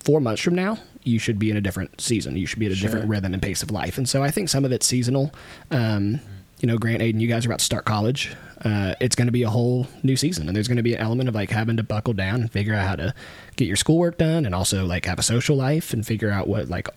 [0.00, 2.36] Four months from now, you should be in a different season.
[2.36, 3.98] You should be at a different rhythm and pace of life.
[3.98, 5.32] And so I think some of it's seasonal.
[5.70, 6.18] Um,
[6.62, 8.34] you know, Grant, Aidan, you guys are about to start college.
[8.64, 11.00] Uh, it's going to be a whole new season, and there's going to be an
[11.00, 13.14] element of like having to buckle down and figure out how to
[13.56, 16.68] get your schoolwork done, and also like have a social life and figure out what
[16.68, 16.88] like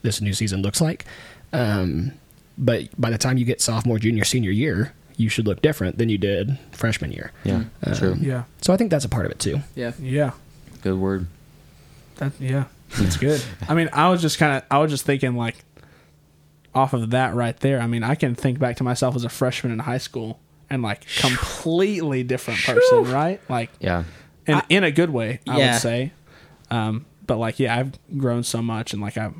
[0.00, 1.04] this new season looks like.
[1.52, 2.12] Um,
[2.56, 6.08] but by the time you get sophomore, junior, senior year, you should look different than
[6.08, 7.30] you did freshman year.
[7.44, 8.16] Yeah, true.
[8.18, 8.44] Yeah.
[8.62, 9.60] So I think that's a part of it too.
[9.74, 9.92] Yeah.
[10.00, 10.30] Yeah.
[10.82, 11.26] Good word.
[12.16, 12.64] That yeah,
[12.98, 13.44] that's good.
[13.68, 15.56] I mean, I was just kind of I was just thinking like
[16.74, 17.80] off of that right there.
[17.80, 20.82] I mean, I can think back to myself as a freshman in high school and
[20.82, 23.40] like completely different person, right?
[23.48, 24.04] Like Yeah.
[24.46, 25.72] in in a good way, I Yeah.
[25.72, 26.12] would say.
[26.70, 29.30] Um, but like yeah, I've grown so much and like I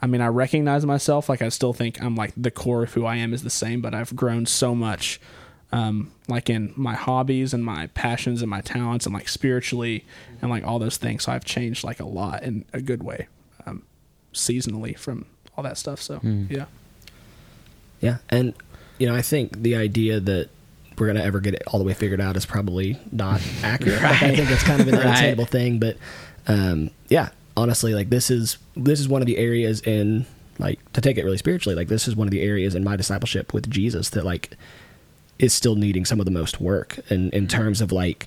[0.00, 3.04] I mean, I recognize myself like I still think I'm like the core of who
[3.06, 5.20] I am is the same, but I've grown so much
[5.72, 10.04] um, like in my hobbies and my passions and my talents and like spiritually
[10.40, 11.24] and like all those things.
[11.24, 13.26] So I've changed like a lot in a good way,
[13.66, 13.82] um,
[14.32, 16.00] seasonally from all that stuff.
[16.02, 16.66] So yeah,
[18.00, 18.54] Yeah, and
[18.98, 20.48] you know, I think the idea that
[20.98, 24.02] we're gonna ever get it all the way figured out is probably not accurate.
[24.02, 25.06] Like, I think it's kind of an Right.
[25.06, 25.96] unattainable thing, but
[26.48, 30.26] um, yeah, honestly, like this is this is one of the areas in
[30.58, 31.74] like to take it really spiritually.
[31.76, 34.56] Like this is one of the areas in my discipleship with Jesus that like
[35.38, 36.98] is still needing some of the most work.
[37.10, 38.26] And in terms of like,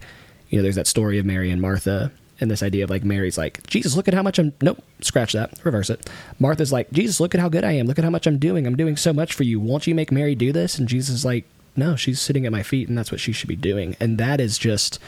[0.50, 2.12] you know, there's that story of Mary and Martha.
[2.42, 4.54] And this idea of like Mary's like, Jesus, look at how much I'm.
[4.62, 6.10] Nope, scratch that, reverse it.
[6.40, 7.86] Martha's like, Jesus, look at how good I am.
[7.86, 8.66] Look at how much I'm doing.
[8.66, 9.60] I'm doing so much for you.
[9.60, 10.78] Won't you make Mary do this?
[10.80, 13.50] And Jesus is like, No, she's sitting at my feet, and that's what she should
[13.50, 13.96] be doing.
[14.00, 15.00] And that is just,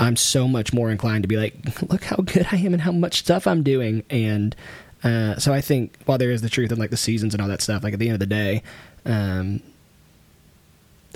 [0.00, 1.54] I'm so much more inclined to be like,
[1.90, 4.02] Look how good I am and how much stuff I'm doing.
[4.10, 4.56] And
[5.04, 7.48] uh, so I think while there is the truth in like the seasons and all
[7.48, 8.62] that stuff, like at the end of the day,
[9.04, 9.60] um,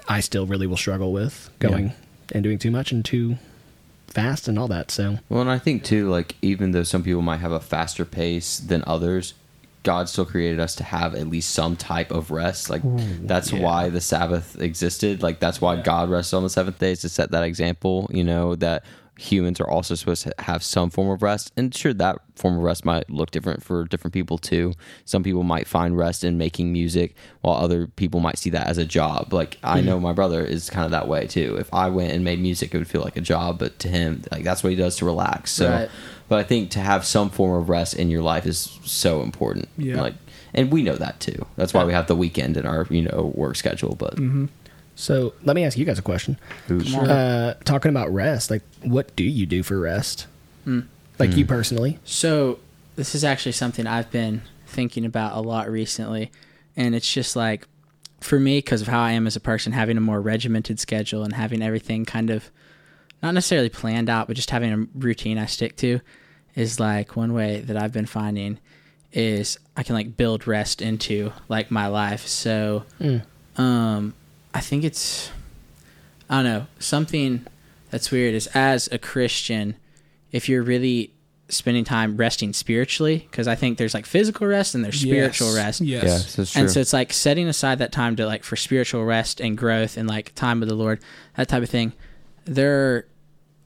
[0.08, 1.92] I still really will struggle with going Yeah.
[2.32, 3.36] and doing too much and too
[4.12, 4.90] fast and all that.
[4.90, 8.04] So Well, and I think too, like even though some people might have a faster
[8.04, 9.34] pace than others,
[9.82, 12.70] God still created us to have at least some type of rest.
[12.70, 12.82] Like
[13.26, 15.22] that's why the Sabbath existed.
[15.22, 18.08] Like that's why God rested on the seventh day is to set that example.
[18.12, 18.84] You know that
[19.18, 21.52] humans are also supposed to have some form of rest.
[21.56, 24.72] And sure, that form of rest might look different for different people too.
[25.04, 28.78] Some people might find rest in making music, while other people might see that as
[28.78, 29.32] a job.
[29.32, 30.04] Like I know mm-hmm.
[30.04, 31.56] my brother is kind of that way too.
[31.58, 34.22] If I went and made music, it would feel like a job, but to him,
[34.32, 35.52] like that's what he does to relax.
[35.52, 35.90] So, Right.
[36.28, 39.68] but I think to have some form of rest in your life is so important.
[39.76, 40.00] Yeah.
[40.00, 40.14] Like,
[40.54, 41.46] and we know that too.
[41.56, 43.94] That's why we have the weekend in our you know work schedule.
[43.94, 44.46] But mm-hmm.
[44.94, 46.38] So let me ask you guys a question.
[46.70, 47.06] Ooh, Come.
[47.08, 50.26] Uh, talking about rest, like what do you do for rest?
[51.18, 51.98] Like you personally?
[52.04, 52.58] So
[52.96, 56.30] this is actually something I've been thinking about a lot recently,
[56.76, 57.66] and it's just like
[58.20, 61.24] for me because of how I am as a person, having a more regimented schedule
[61.24, 62.50] and having everything kind of
[63.22, 66.00] not necessarily planned out, but just having a routine I stick to
[66.54, 68.58] is like one way that I've been finding
[69.12, 72.26] is I can like build rest into like my life.
[72.26, 72.84] So
[73.56, 74.14] um
[74.54, 75.30] I think it's
[76.30, 77.46] I don't know, something
[77.90, 79.76] that's weird is as a Christian,
[80.30, 81.12] if you're really
[81.48, 85.56] spending time resting spiritually, because I think there's like physical rest and there's spiritual Yes.
[85.56, 85.80] rest.
[85.82, 86.04] Yes.
[86.04, 86.60] yeah, so it's true.
[86.62, 89.98] And so it's like setting aside that time to like for spiritual rest and growth
[89.98, 91.00] and like time with the Lord,
[91.36, 91.92] that type of thing.
[92.46, 93.06] There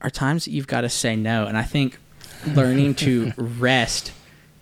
[0.01, 1.45] are times that you've got to say no.
[1.45, 1.97] And I think
[2.45, 4.11] learning to rest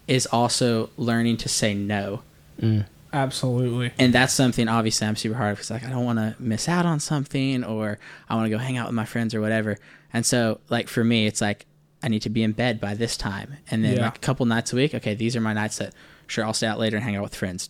[0.07, 2.21] is also learning to say no.
[2.61, 2.85] Mm.
[3.15, 3.91] Absolutely.
[3.97, 6.86] And that's something obviously I'm super hard because like I don't want to miss out
[6.86, 7.97] on something or
[8.30, 9.78] I want to go hang out with my friends or whatever.
[10.13, 11.65] And so like for me, it's like
[12.04, 14.06] I need to be in bed by this time, and then Yeah.
[14.06, 14.93] like a couple nights a week.
[14.93, 15.93] Okay, these are my nights that
[16.28, 17.69] sure I'll stay out later and hang out with friends.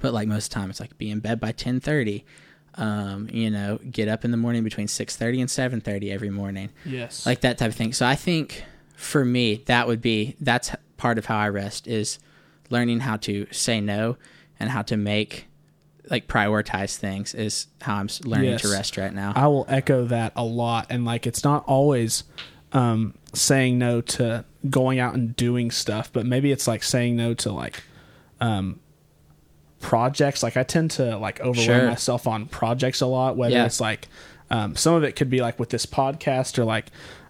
[0.00, 2.24] But like most of the time, it's like be in bed by ten thirty.
[2.74, 6.30] Um, you know, get up in the morning between six thirty and seven thirty every
[6.30, 7.24] morning Yes.
[7.24, 7.92] like that type of thing.
[7.92, 8.64] So I think
[8.96, 12.18] for me, that would be that's part of how I rest is
[12.70, 14.16] learning how to say no
[14.58, 15.46] and how to make
[16.08, 19.32] like prioritize things is how I'm learning to rest right now.
[19.34, 20.86] I will echo that a lot.
[20.88, 22.22] And like, it's not always
[22.72, 27.34] um, saying no to going out and doing stuff, but maybe it's like saying no
[27.34, 27.82] to like
[28.40, 28.78] um,
[29.80, 30.42] projects.
[30.42, 31.88] Like, I tend to like overwhelm Sure.
[31.88, 33.66] myself on projects a lot, whether Yeah.
[33.66, 34.08] it's like
[34.50, 36.86] um, some of it could be like with this podcast or like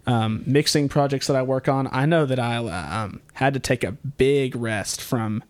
[0.06, 1.88] um, mixing projects that I work on.
[1.90, 5.42] I know that I uh, um, had to take a big rest from.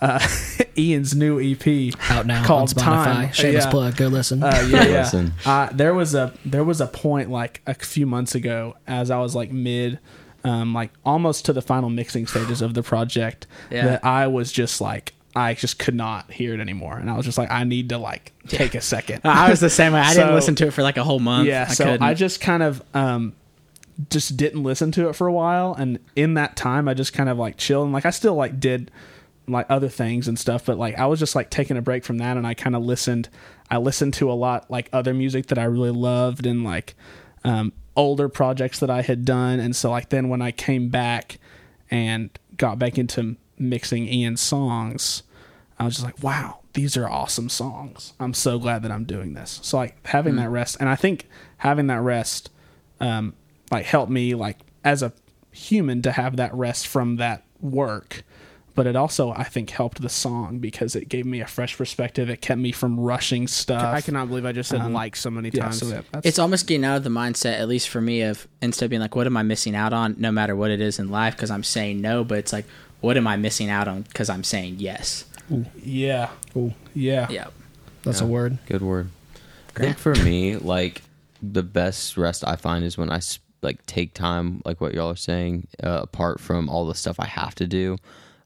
[0.00, 0.18] Uh,
[0.78, 3.04] Ian's new EP Out now called on Spotify.
[3.04, 3.32] Time.
[3.32, 3.70] Shameless Yeah.
[3.70, 3.96] plug.
[3.96, 4.42] Go listen.
[4.42, 4.98] Uh, yeah, yeah.
[5.00, 5.32] Listen.
[5.44, 9.18] Uh, there was a there was a point like a few months ago as I
[9.18, 9.98] was like mid,
[10.44, 13.86] um, like almost to the final mixing stages of the project Yeah.
[13.86, 17.24] that I was just like I just could not hear it anymore, and I was
[17.26, 19.20] just like I need to like take a second.
[19.24, 20.00] I was the same way.
[20.00, 21.46] I didn't listen to it for like a whole month.
[21.46, 22.02] yeah, I so couldn't.
[22.02, 23.34] I just kind of um
[24.08, 27.28] just didn't listen to it for a while, and in that time I just kind
[27.28, 28.90] of like chilled and like I still like did
[29.52, 32.18] like other things and stuff but like i was just like taking a break from
[32.18, 33.28] that and i kind of listened
[33.70, 36.94] i listened to a lot like other music that i really loved and like
[37.44, 41.38] um, older projects that i had done and so like then when i came back
[41.90, 45.22] and got back into mixing ian's songs
[45.78, 49.34] i was just like wow these are awesome songs i'm so glad that i'm doing
[49.34, 52.50] this so like having that rest and i think having that rest
[53.00, 53.34] um,
[53.70, 55.12] like helped me like as a
[55.52, 58.22] human to have that rest from that work.
[58.74, 62.30] But it also, I think, helped the song because it gave me a fresh perspective.
[62.30, 63.94] It kept me from rushing stuff.
[63.94, 65.78] I cannot believe I just said Um, like so many yeah, times.
[65.80, 68.84] so that, It's almost getting out of the mindset, at least for me, of instead
[68.86, 71.08] of being like, what am I missing out on, no matter what it is in
[71.10, 72.64] life, because I'm saying no, but it's like,
[73.00, 75.24] what am I missing out on because I'm saying yes?
[75.82, 76.72] yeah, Ooh.
[76.94, 77.48] yeah, Yeah.
[78.04, 78.26] That's Yeah.
[78.26, 78.58] a word.
[78.66, 79.08] Good word.
[79.76, 81.02] I think for me, like
[81.42, 85.10] the best rest I find is when I s- like take time, like what y'all
[85.10, 87.96] are saying, uh, apart from all the stuff I have to do,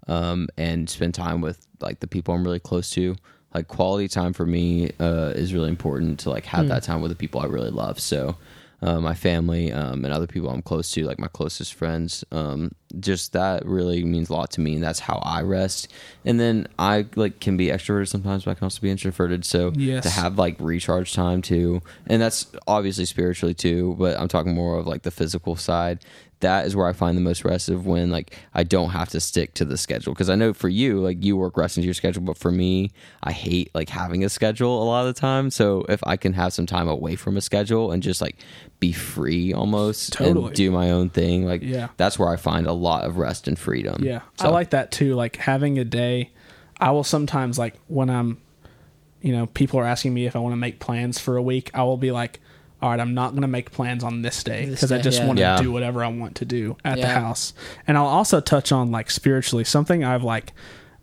[0.09, 3.17] um, and spend time with like the people I'm really close to.
[3.55, 7.11] Like quality time for me uh, is really important to like have that time with
[7.11, 8.01] the people I really love.
[8.01, 8.37] So.
[8.83, 12.73] Uh, my family um, and other people I'm close to, like my closest friends, um,
[13.01, 15.90] just that really means a lot to me, and that's how I rest.
[16.27, 19.47] And then I like can be extroverted sometimes, but I can also be introverted.
[19.47, 20.03] So Yes.
[20.05, 24.79] to have like recharge time too and that's obviously spiritually too but i'm talking more
[24.79, 26.01] of like the physical side
[26.44, 29.18] that is where i find the most rest of when like i don't have to
[29.20, 31.94] stick to the schedule because i know for you like you work rest into your
[31.94, 32.90] schedule but for me
[33.22, 36.33] i hate like having a schedule a lot of the time so if i can
[36.33, 38.37] have some time away from a schedule and just like
[38.80, 40.46] be free almost Totally.
[40.46, 41.88] and do my own thing like Yeah.
[41.96, 44.90] that's where i find a lot of rest and freedom Yeah, So- I like that
[44.92, 45.14] too.
[45.14, 46.30] Like having a day,
[46.80, 48.38] I will sometimes like when I'm,
[49.22, 51.70] you know, people are asking me if I want to make plans for a week.
[51.72, 52.40] I will be like,
[52.85, 55.27] all right, I'm not going to make plans on this day because I just yeah.
[55.27, 55.57] want to Yeah.
[55.57, 57.55] do whatever I want to do at the house.
[57.87, 60.53] And I'll also touch on like spiritually something I've like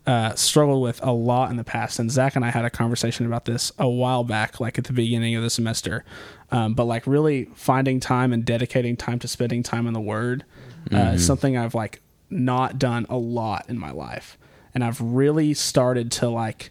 [0.06, 1.98] uh, struggled with a lot in the past.
[1.98, 4.92] And Zach and I had a conversation about this a while back, like at the
[4.92, 6.04] beginning of the semester.
[6.52, 10.44] Um, but like really finding time and dedicating time to spending time in the Word
[10.92, 14.38] uh, is something I've like not done a lot in my life,
[14.72, 16.70] and I've really started to like,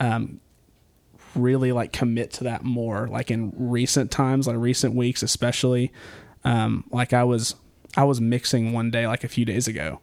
[0.00, 0.40] um,
[1.34, 3.08] really like commit to that more.
[3.08, 5.92] Like in recent times, like recent weeks, especially.
[6.44, 7.54] Um, like I was,
[7.96, 10.00] I was mixing one day, like a few days ago,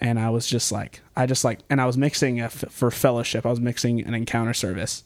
[0.00, 2.90] and I was just like, I just like, and I was mixing a f- for
[2.90, 3.46] fellowship.
[3.46, 5.04] I was mixing an encounter service,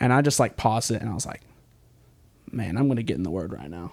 [0.00, 1.42] and I just like paused it, and I was like,
[2.50, 3.92] man, I'm gonna get in the word right now.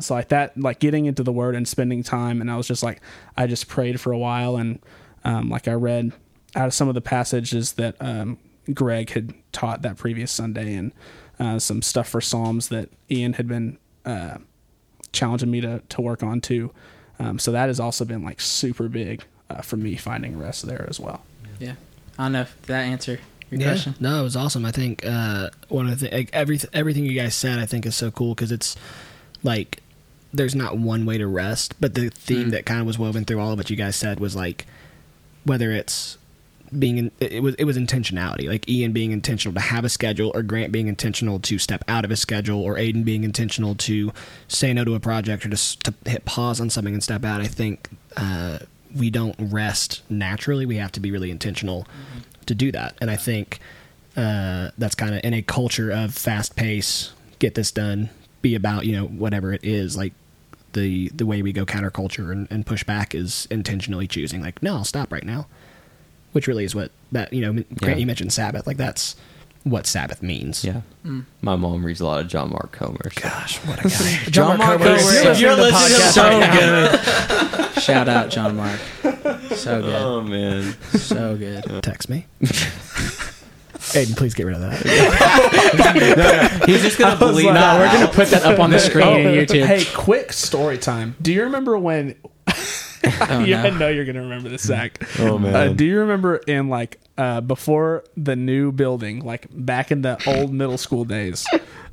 [0.00, 2.82] So like that, like getting into the word and spending time, and I was just
[2.82, 3.00] like,
[3.36, 4.80] I just prayed for a while, and
[5.24, 6.12] um, like I read
[6.56, 8.38] out of some of the passages that um,
[8.72, 10.92] Greg had taught that previous Sunday, and
[11.38, 14.38] uh, some stuff for Psalms that Ian had been uh,
[15.12, 16.70] challenging me to to work on too.
[17.18, 20.86] Um, so that has also been like super big uh, for me finding rest there
[20.88, 21.22] as well.
[21.60, 21.74] Yeah.
[22.18, 23.94] I don't know if that answer your yeah, question.
[24.00, 24.64] no, it was awesome.
[24.64, 27.94] I think uh, one of the like, every everything you guys said, I think is
[27.96, 28.76] so cool because it's
[29.42, 29.80] like
[30.32, 32.50] there's not one way to rest, but the theme Mm.
[32.52, 34.66] that kind of was woven through all of what you guys said was like
[35.44, 36.18] whether it's
[36.78, 40.32] being in, it was it was intentionality, like Ian being intentional to have a schedule,
[40.34, 44.12] or Grant being intentional to step out of a schedule, or Aidan being intentional to
[44.48, 47.40] say no to a project or just to hit pause on something and step out.
[47.40, 48.58] I think uh,
[48.94, 51.86] we don't rest naturally; we have to be really intentional
[52.46, 52.96] to do that.
[53.00, 53.60] And I think
[54.16, 58.10] uh, that's kind of in a culture of fast pace, get this done,
[58.42, 59.96] be about you know whatever it is.
[59.96, 60.12] Like
[60.74, 64.76] the the way we go counterculture and, and push back is intentionally choosing like no,
[64.76, 65.46] I'll stop right now,
[66.34, 67.52] which really is what that you know.
[67.52, 67.96] Grant, Yeah.
[67.96, 69.16] you mentioned Sabbath, like that's
[69.64, 70.62] what Sabbath means.
[70.62, 71.20] yeah hmm.
[71.40, 73.22] my mom reads a lot of john mark comer so.
[73.22, 73.88] Gosh, what a
[74.24, 74.30] guy!
[74.30, 78.28] John Mark Comer, Comer, if if you're you're listening to listening the to Shout out
[78.30, 78.78] John Mark.
[79.54, 79.94] So oh, good.
[79.94, 81.82] oh man So good.
[81.82, 82.26] text me.
[83.94, 86.62] Aidan, please get rid of that.
[86.66, 89.12] he's just gonna believe like- No, we're gonna put that up on the screen on
[89.26, 89.34] oh.
[89.34, 89.64] YouTube.
[89.66, 91.14] Hey, quick story time.
[91.22, 92.16] Do you remember when?
[93.30, 93.68] Oh, yeah, no.
[93.68, 95.02] I know you're gonna remember this, Zach.
[95.18, 95.54] Oh, man.
[95.54, 100.22] Uh, do you remember in like uh, before the new building, like back in the
[100.26, 101.46] old middle school days,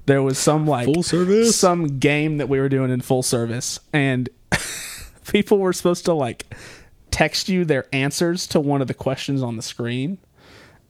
[0.06, 1.56] there was some like Full service?
[1.56, 4.30] some game that we were doing in full service, and
[5.32, 6.54] people were supposed to like
[7.12, 10.18] text you their answers to one of the questions on the screen.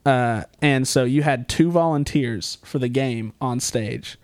[0.04, 4.18] Uh, and so you had two volunteers for the game on stage,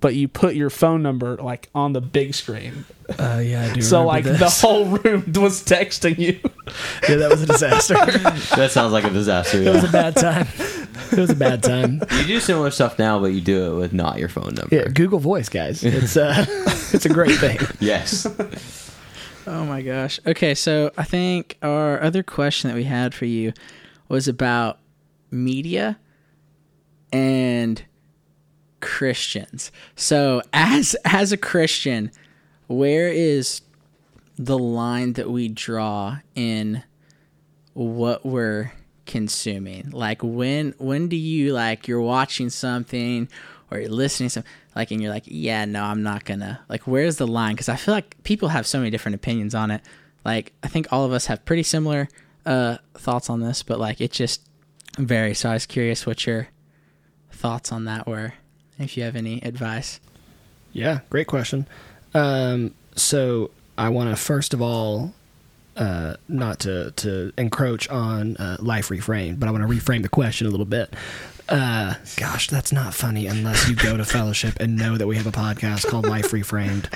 [0.00, 2.84] but you put your phone number like on the big screen.
[3.18, 3.80] Uh, yeah, I do.
[3.82, 6.38] So remember like the whole room was texting you.
[7.08, 7.94] yeah, that was a disaster.
[8.56, 10.46] that sounds like a disaster it was a bad time.
[11.10, 12.00] It was a bad time.
[12.18, 14.88] you do similar stuff now but you do it with not your phone number Yeah,
[14.88, 15.82] Google Voice, guys.
[15.82, 16.44] It's uh,
[16.92, 17.58] it's a great thing.
[17.80, 18.26] yes
[19.46, 20.20] Oh my gosh.
[20.26, 23.54] Okay, so I think our other question that we had for you
[24.10, 24.78] was about
[25.30, 25.98] media
[27.12, 27.82] and
[28.80, 29.72] Christians.
[29.96, 32.10] So as as a Christian,
[32.66, 33.62] where is
[34.36, 36.82] the line that we draw in
[37.74, 38.72] what we're
[39.06, 39.90] consuming?
[39.90, 43.28] Like when when do you like you're watching something
[43.70, 46.86] or you're listening to something like and you're like, yeah, no, I'm not gonna like
[46.86, 47.54] where's the line?
[47.54, 49.82] Because I feel like people have so many different opinions on it.
[50.24, 52.08] like I think all of us have pretty similar
[52.46, 54.48] uh, thoughts on this, but like it just
[54.98, 55.40] varies.
[55.40, 56.48] So I was curious what your
[57.30, 58.34] thoughts on that were.
[58.78, 60.00] If you have any advice.
[60.72, 61.66] Yeah, great question.
[62.14, 65.14] Um, so I want to first of all,
[65.76, 70.08] uh, not to to encroach on uh, life reframed, but I want to reframe the
[70.08, 70.94] question a little bit.
[71.48, 75.26] Uh, gosh, that's not funny unless you go to fellowship and know that we have
[75.26, 76.88] a podcast called Life Reframed.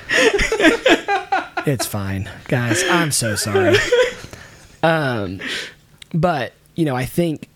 [1.67, 2.83] it's fine, guys.
[2.89, 3.77] I'm so sorry.
[4.83, 5.41] Um,
[6.13, 7.49] but you know, I think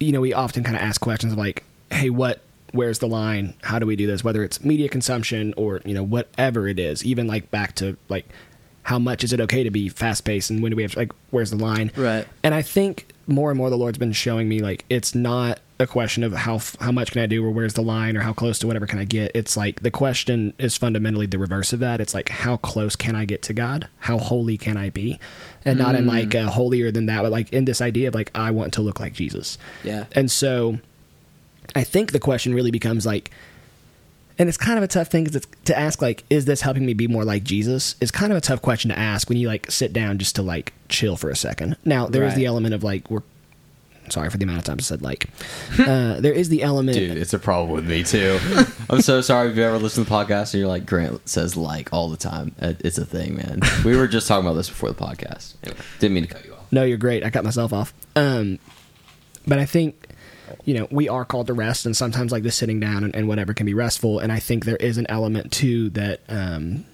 [0.00, 2.40] you know we often kind of ask questions like, "Hey, what
[2.72, 3.54] where's the line?
[3.62, 4.22] How do we do this?
[4.24, 8.28] Whether it's media consumption or you know whatever it is, even like back to like
[8.88, 11.12] how much is it okay to be fast paced and when do we have like
[11.30, 11.92] where's the line?
[11.94, 12.26] Right.
[12.42, 15.86] And I think more and more the Lord's been showing me like it's not a
[15.86, 18.58] question of how how much can I do or where's the line or how close
[18.60, 19.30] to whatever can I get.
[19.34, 22.00] It's like the question is fundamentally the reverse of that.
[22.00, 23.88] It's like how close can I get to God?
[23.98, 25.20] How holy can I be?
[25.64, 28.30] And not in like uh, holier than that, but like in this idea of like
[28.34, 29.58] I want to look like Jesus.
[29.84, 30.06] Yeah.
[30.12, 30.78] And so
[31.76, 33.30] I think the question really becomes like,
[34.38, 36.94] and it's kind of a tough thing to, to ask, like, is this helping me
[36.94, 37.96] be more like Jesus?
[38.00, 40.42] Is kind of a tough question to ask when you like sit down just to
[40.42, 41.76] like chill for a second.
[41.84, 42.36] Now, there is Right.
[42.36, 43.22] the element of like, we're
[44.10, 45.26] sorry for the amount of times I said like,
[45.80, 46.96] uh, there is the element.
[46.96, 48.38] Dude, it's a problem with me too.
[48.90, 51.56] I'm so sorry if you ever listen to the podcast and you're like, Grant says
[51.56, 52.54] like all the time.
[52.60, 53.60] It's a thing, man.
[53.84, 55.54] We were just talking about this before the podcast.
[55.64, 56.70] Anyway, didn't mean to cut you off.
[56.72, 57.24] No, you're great.
[57.24, 57.92] I cut myself off.
[58.16, 58.58] Um,
[59.46, 60.07] but I think,
[60.64, 63.28] you know, we are called to rest, and sometimes like the sitting down and, and
[63.28, 64.18] whatever can be restful.
[64.18, 66.84] And I think there is an element too that um,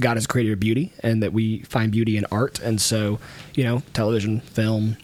[0.00, 2.58] God has created beauty, and that we find beauty in art.
[2.60, 3.18] And so,
[3.54, 4.96] you know, television, film,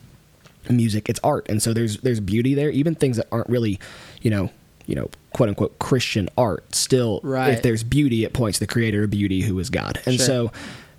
[0.68, 2.70] music, it's art, and so there's there's beauty there.
[2.70, 3.78] Even things that aren't really,
[4.22, 4.50] you know.
[4.88, 6.72] You know, quote unquote Christian art.
[6.72, 7.54] Still, Right.
[7.54, 9.98] if there's beauty, it points to the creator of beauty, who is God.
[10.06, 10.24] And Sure.
[10.26, 10.52] so,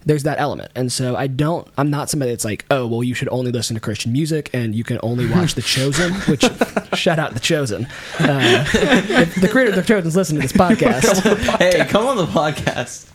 [0.08, 0.72] there's that element.
[0.76, 3.76] And so I don't I'm not somebody that's like, "Oh, well you should only listen
[3.76, 6.42] to Christian music and you can only watch The Chosen," which
[6.98, 7.86] shout out The Chosen.
[8.20, 11.24] Uh, the, the creator of The Chosen's listening to this podcast.
[11.60, 13.06] hey, come on the podcast.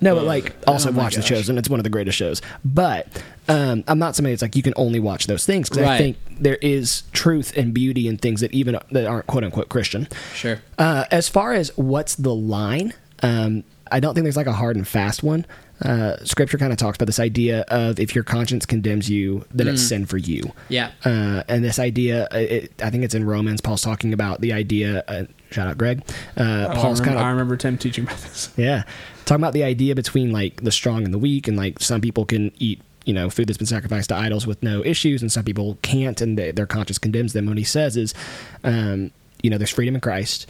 [0.00, 1.28] No, but like also Oh watch The gosh.
[1.28, 1.58] Chosen.
[1.58, 2.40] It's one of the greatest shows.
[2.64, 5.98] But um, I'm not somebody that's like you can only watch those things because I
[5.98, 10.06] think there is truth and beauty in things that even that aren't quote unquote Christian.
[10.34, 10.60] Sure.
[10.78, 14.76] Uh, as far as what's the line, um, I don't think there's like a hard
[14.76, 15.46] and fast one.
[15.82, 19.68] Uh, scripture kind of talks about this idea of if your conscience condemns you, then
[19.68, 20.52] it's sin for you.
[20.68, 20.90] Yeah.
[21.04, 23.60] Uh, and this idea, uh, it, I think it's in Romans.
[23.60, 25.04] Paul's talking about the idea.
[25.06, 26.02] Uh, shout out, Greg.
[26.36, 28.50] Uh, Oh, Paul's kind I remember Tim teaching about this.
[28.56, 28.82] yeah,
[29.24, 32.24] talking about the idea between like the strong and the weak, and like some people
[32.24, 35.44] can eat you know food that's been sacrificed to idols with no issues, and some
[35.44, 37.46] people can't, and they, their conscience condemns them.
[37.46, 38.14] What he says is,
[38.64, 39.12] um,
[39.42, 40.46] you know, there's freedom in Christ.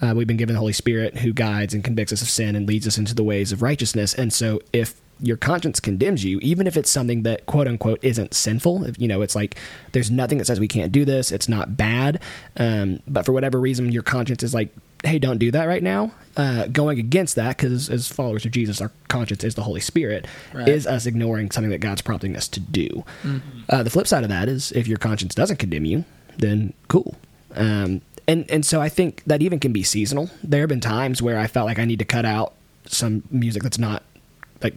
[0.00, 2.66] Uh, we've been given the Holy Spirit who guides and convicts us of sin and
[2.68, 4.14] leads us into the ways of righteousness.
[4.14, 8.32] And so, if your conscience condemns you, even if it's something that quote unquote isn't
[8.34, 9.56] sinful, if, you know, it's like
[9.90, 12.20] there's nothing that says we can't do this, it's not bad,
[12.56, 14.68] um, but for whatever reason, your conscience is like,
[15.02, 16.12] hey, don't do that right now.
[16.36, 20.24] Uh, going against that, because as followers of Jesus, our conscience is the Holy Spirit,
[20.54, 20.68] Right.
[20.68, 23.04] is us ignoring something that God's prompting us to do.
[23.68, 26.04] Uh, the flip side of that is if your conscience doesn't condemn you,
[26.36, 27.16] then cool.
[27.56, 30.30] Um, and and so I think that even can be seasonal.
[30.44, 32.54] There have been times where I felt like I need to cut out
[32.86, 34.04] some music that's not
[34.62, 34.74] like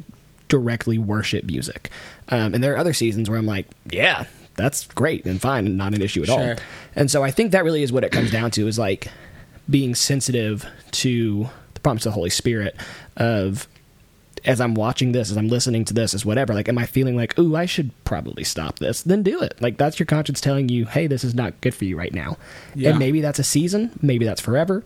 [0.47, 1.91] directly worship music,
[2.29, 5.77] um, and there are other seasons where I'm like, yeah, that's great and fine and
[5.77, 6.39] not an issue at all.
[6.95, 9.07] And so I think that really is what it comes down to is like
[9.69, 12.75] being sensitive to the promise of the Holy Spirit
[13.17, 13.67] of
[14.45, 17.15] as I'm watching this, as I'm listening to this, as whatever, like, am I feeling
[17.15, 19.04] like, ooh, I should probably stop this?
[19.04, 19.62] Then do it.
[19.62, 22.38] Like, that's your conscience telling you, hey, this is not good for you right now.
[22.73, 22.91] Yeah.
[22.91, 24.84] And maybe that's a season, maybe that's forever.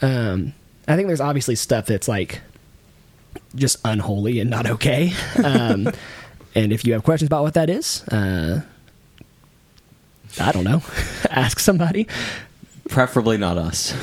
[0.00, 0.54] Um,
[0.86, 2.40] I think there's obviously stuff that's like
[3.54, 5.12] just unholy and not okay.
[5.44, 5.88] Um,
[6.54, 8.60] and if you have questions about what that is, uh,
[10.40, 10.82] I don't know.
[11.30, 12.06] Ask somebody.
[12.88, 13.94] Preferably not us.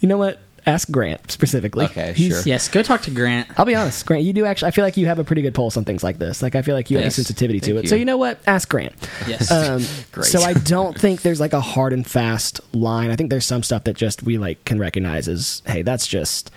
[0.00, 0.38] You know what?
[0.70, 1.84] Ask Grant specifically.
[1.86, 2.42] Okay, He's- sure.
[2.46, 2.68] Yes.
[2.68, 3.48] Go talk to Grant.
[3.58, 4.22] I'll be honest, Grant.
[4.24, 4.68] You do actually.
[4.68, 6.42] I feel like you have a pretty good pulse on things like this.
[6.42, 7.16] Like I feel like you have a Thanks.
[7.16, 7.88] sensitivity to Thank it.
[7.88, 8.00] So you.
[8.00, 8.38] you know what?
[8.46, 8.94] Ask Grant.
[9.26, 9.50] Yes.
[9.50, 10.26] Um, Great.
[10.26, 13.10] So I don't think there's like a hard and fast line.
[13.10, 16.50] I think there's some stuff that just we like can recognize as, hey, that's just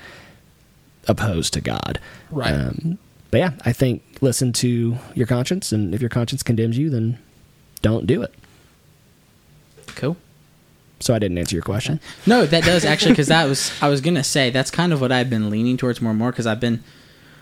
[1.07, 1.99] opposed to God.
[2.31, 2.53] Right.
[2.53, 2.97] Um,
[3.31, 7.17] but yeah, I think listen to your conscience, and if your conscience condemns you, then
[7.81, 8.33] don't do it.
[9.95, 10.17] cool.
[11.03, 11.99] So I didn't answer your question.
[12.25, 15.11] No, that does actually because that was I was gonna say that's kind of what
[15.11, 16.83] I've been leaning towards more and more because I've been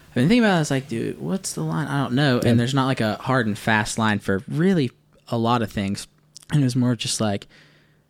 [0.09, 0.61] I've been thinking about it.
[0.61, 1.87] It's like, dude, what's the line?
[1.87, 2.41] I don't know.
[2.43, 2.49] Yeah.
[2.49, 4.91] And there's not like a hard and fast line for really
[5.29, 6.07] a lot of things.
[6.51, 7.47] And it was more just like,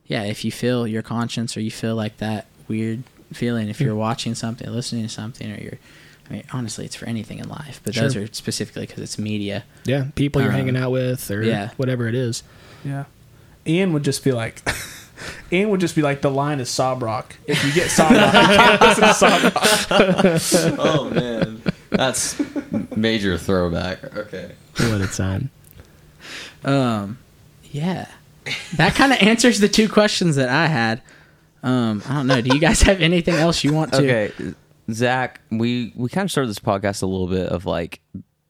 [0.08, 3.93] yeah, if you feel your conscience or you feel like that weird feeling, if you're
[3.93, 5.78] watching something, listening to something, or you're
[6.30, 9.66] I mean, honestly, it's for anything in life, but those are specifically because it's media.
[9.84, 11.72] Yeah, people you're Um, hanging out with or yeah.
[11.76, 12.41] whatever it is.
[12.86, 13.04] Yeah.
[13.68, 14.62] Ian would just be like,
[15.51, 17.36] Ian would just be like, the line is Sob Rock.
[17.47, 20.80] If you get Sob Rock, you can't listen to Sob Rock.
[20.80, 22.41] oh man, that's
[22.95, 24.15] major throwback.
[24.15, 24.51] Okay.
[24.78, 25.49] What a time.
[26.63, 27.17] Um,
[27.72, 28.07] yeah,
[28.76, 31.01] that kind of answers the two questions that I had.
[31.63, 32.41] Um, I don't know.
[32.41, 33.97] Do you guys have anything else you want to?
[33.99, 34.53] Okay,
[34.91, 38.01] Zach, we we kind of started this podcast a little bit of like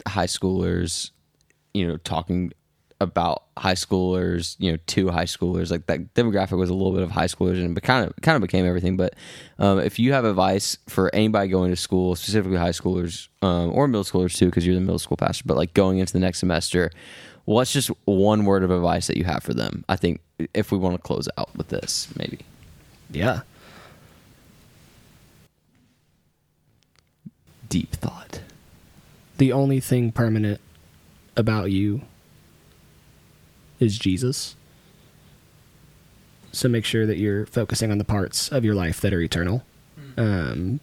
[0.07, 1.11] high schoolers,
[1.73, 2.53] you know, talking
[3.01, 5.71] about high schoolers, you know, to high schoolers.
[5.71, 8.35] Like that demographic was a little bit of high schoolers, and but kind of kind
[8.35, 8.95] of became everything.
[8.95, 9.15] But
[9.57, 13.87] um, if you have advice for anybody going to school, specifically high schoolers um, or
[13.87, 16.39] middle schoolers too, because you're the middle school pastor, but like going into the next
[16.39, 16.91] semester,
[17.45, 19.83] what's just one word of advice that you have for them?
[19.89, 20.21] I think
[20.53, 22.39] if we want to close out with this, maybe.
[23.09, 23.41] Yeah.
[27.67, 28.41] Deep thought.
[29.37, 30.61] The only thing permanent
[31.35, 32.01] about you
[33.81, 34.55] is Jesus.
[36.53, 39.63] So make sure that you're focusing on the parts of your life that are eternal.
[40.15, 40.19] Hmm.
[40.19, 40.79] Um,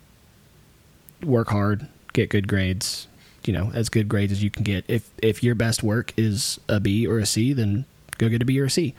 [1.23, 3.07] work hard, get good grades.
[3.47, 4.85] You know, as good grades as you can get.
[4.89, 7.87] If if your best work is a B or a C, then
[8.19, 8.95] go get a B or a C.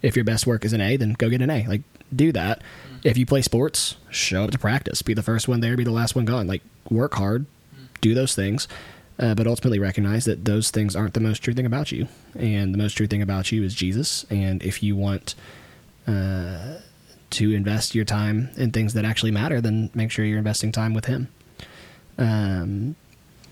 [0.00, 1.66] If your best work is an A, then go get an A.
[1.66, 1.82] Like
[2.14, 2.62] do that.
[2.88, 2.96] Hmm.
[3.04, 5.02] If you play sports, show up to practice.
[5.02, 6.46] Be the first one there, be the last one gone.
[6.46, 7.44] Like work hard,
[7.74, 7.84] hmm.
[8.00, 8.68] do those things,
[9.20, 12.08] uh, but ultimately recognize that those things aren't the most true thing about you.
[12.34, 14.26] And the most true thing about you is Jesus.
[14.30, 15.34] And if you want
[16.08, 16.78] uh,
[17.30, 20.94] to invest your time in things that actually matter, then make sure you're investing time
[20.94, 21.28] with Him.
[22.18, 22.96] Um,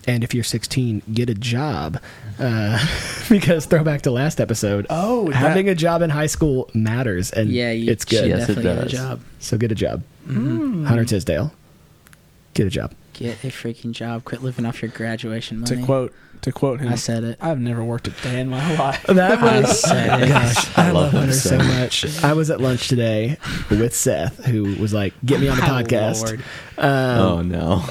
[0.06, 2.00] and if you're 16, get a job.
[2.38, 2.78] Uh,
[3.28, 7.50] because throwback to last episode, Oh, that- having a job in high school matters, and
[7.50, 8.26] Yeah, you it's good.
[8.26, 8.92] Yes, it definitely get a does.
[8.92, 9.20] job.
[9.40, 10.02] So get a job.
[10.26, 10.84] Mm-hmm.
[10.86, 11.52] Hunter Tisdale,
[12.54, 12.94] get a job.
[13.18, 14.24] Get a freaking job.
[14.24, 15.76] Quit living off your graduation money.
[15.76, 17.36] to quote to quote him, I said it.
[17.40, 19.02] I've never worked a day in my life.
[19.08, 20.28] That I was said it.
[20.28, 22.22] gosh, I, I love love Hunter so so much.
[22.22, 23.38] I was at lunch today
[23.70, 26.38] with Seth, who was like, "Get me on the My podcast."
[26.78, 26.86] Um,
[27.20, 27.82] oh no.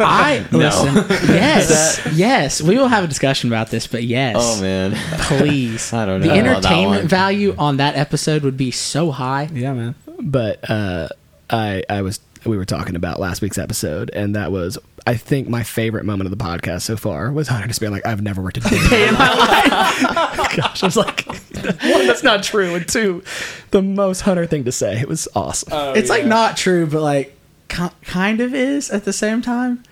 [0.00, 0.94] I listen.
[1.34, 2.62] Yes, yes.
[2.62, 4.36] We will have a discussion about this, but yes.
[4.38, 4.92] Oh man.
[5.22, 5.92] Please.
[5.92, 7.08] I don't The know about that entertainment one.
[7.08, 9.48] value on that episode would be so high.
[9.52, 9.94] Yeah, man.
[10.20, 11.08] but uh,
[11.50, 15.48] I I was we were talking about last week's episode, and that was I think
[15.48, 18.42] my favorite moment of the podcast so far was Hunter just being like, "I've never
[18.42, 22.86] worked a day in my life." Gosh, I was like, one, that's not true, and
[22.88, 23.22] two,
[23.70, 24.98] the most Hunter thing to say.
[25.00, 25.68] It was awesome.
[25.72, 27.36] Oh, it's like not true, but like
[27.68, 29.82] ki- kind of is at the same time.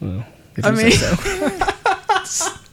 [0.00, 0.24] Well,
[0.56, 2.52] if I mean- say so.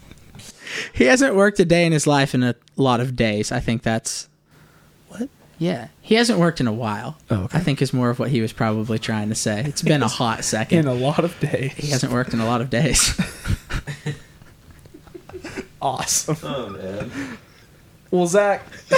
[0.94, 3.52] He hasn't worked a day in his life in a lot of days.
[3.52, 4.30] I think that's
[5.10, 5.30] what?
[5.58, 5.88] Yeah.
[6.02, 7.18] He hasn't worked in a while.
[7.30, 7.58] Oh, okay.
[7.58, 9.62] I think is more of what he was probably trying to say.
[9.66, 10.80] It's been a hot second.
[10.80, 11.74] in a lot of days.
[11.74, 13.20] he hasn't worked in a lot of days.
[15.82, 16.38] Awesome.
[16.42, 17.38] Oh man.
[18.10, 18.66] Well, Zach,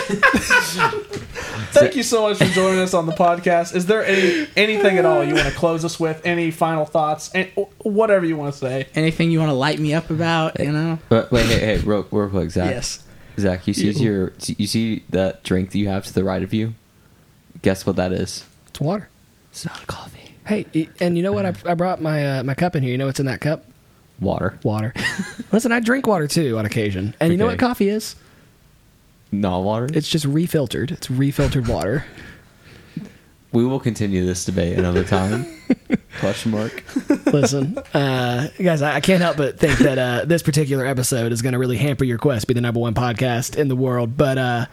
[1.72, 3.76] thank you so much for joining us on the podcast.
[3.76, 6.22] Is there any anything at all you want to close us with?
[6.26, 7.30] Any final thoughts?
[7.34, 7.50] And
[7.80, 8.88] whatever you want to say.
[8.96, 10.60] Anything you want to light me up about?
[10.60, 11.00] You know?
[11.10, 12.70] But wait, hey, hey, real, real quick, Zach.
[12.72, 13.04] Yes.
[13.40, 16.54] Zach, you see your, you see that drink that you have to the right of
[16.54, 16.74] you.
[17.62, 18.46] Guess what that is?
[18.68, 19.10] It's water.
[19.52, 20.36] It's not coffee.
[20.46, 21.46] Hey, and you know what?
[21.46, 22.92] I, I brought my uh, my cup in here.
[22.92, 23.66] You know what's in that cup?
[24.20, 24.58] Water.
[24.64, 24.94] Water.
[25.52, 27.14] Listen, I drink water too on occasion.
[27.20, 28.16] And you know what coffee is?
[29.32, 29.90] Not water.
[29.94, 30.92] It's just refiltered.
[30.92, 32.06] It's refiltered water.
[33.52, 35.46] We will continue this debate another time.
[36.20, 36.84] Question mark.
[37.28, 41.42] Listen, uh, guys, I, I can't help but think that uh, this particular episode is
[41.42, 44.18] going to really hamper your quest to be the number one podcast in the world.
[44.18, 44.66] But uh,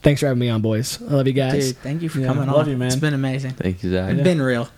[0.00, 1.00] thanks for having me on, boys.
[1.00, 1.68] I love you guys.
[1.68, 2.70] Dude, thank you for Yeah, coming love on.
[2.70, 2.88] you, man.
[2.88, 3.52] It's been amazing.
[3.52, 4.12] Thank you, Zach.
[4.12, 4.68] It's been real.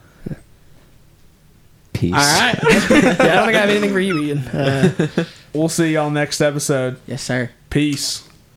[1.92, 2.14] Peace.
[2.14, 2.56] All right.
[2.62, 4.38] yeah, I don't think I have anything for you, Ian.
[4.38, 5.06] Uh,
[5.52, 7.00] We'll see y'all next episode.
[7.08, 7.50] yes, sir.
[7.70, 8.22] Peace.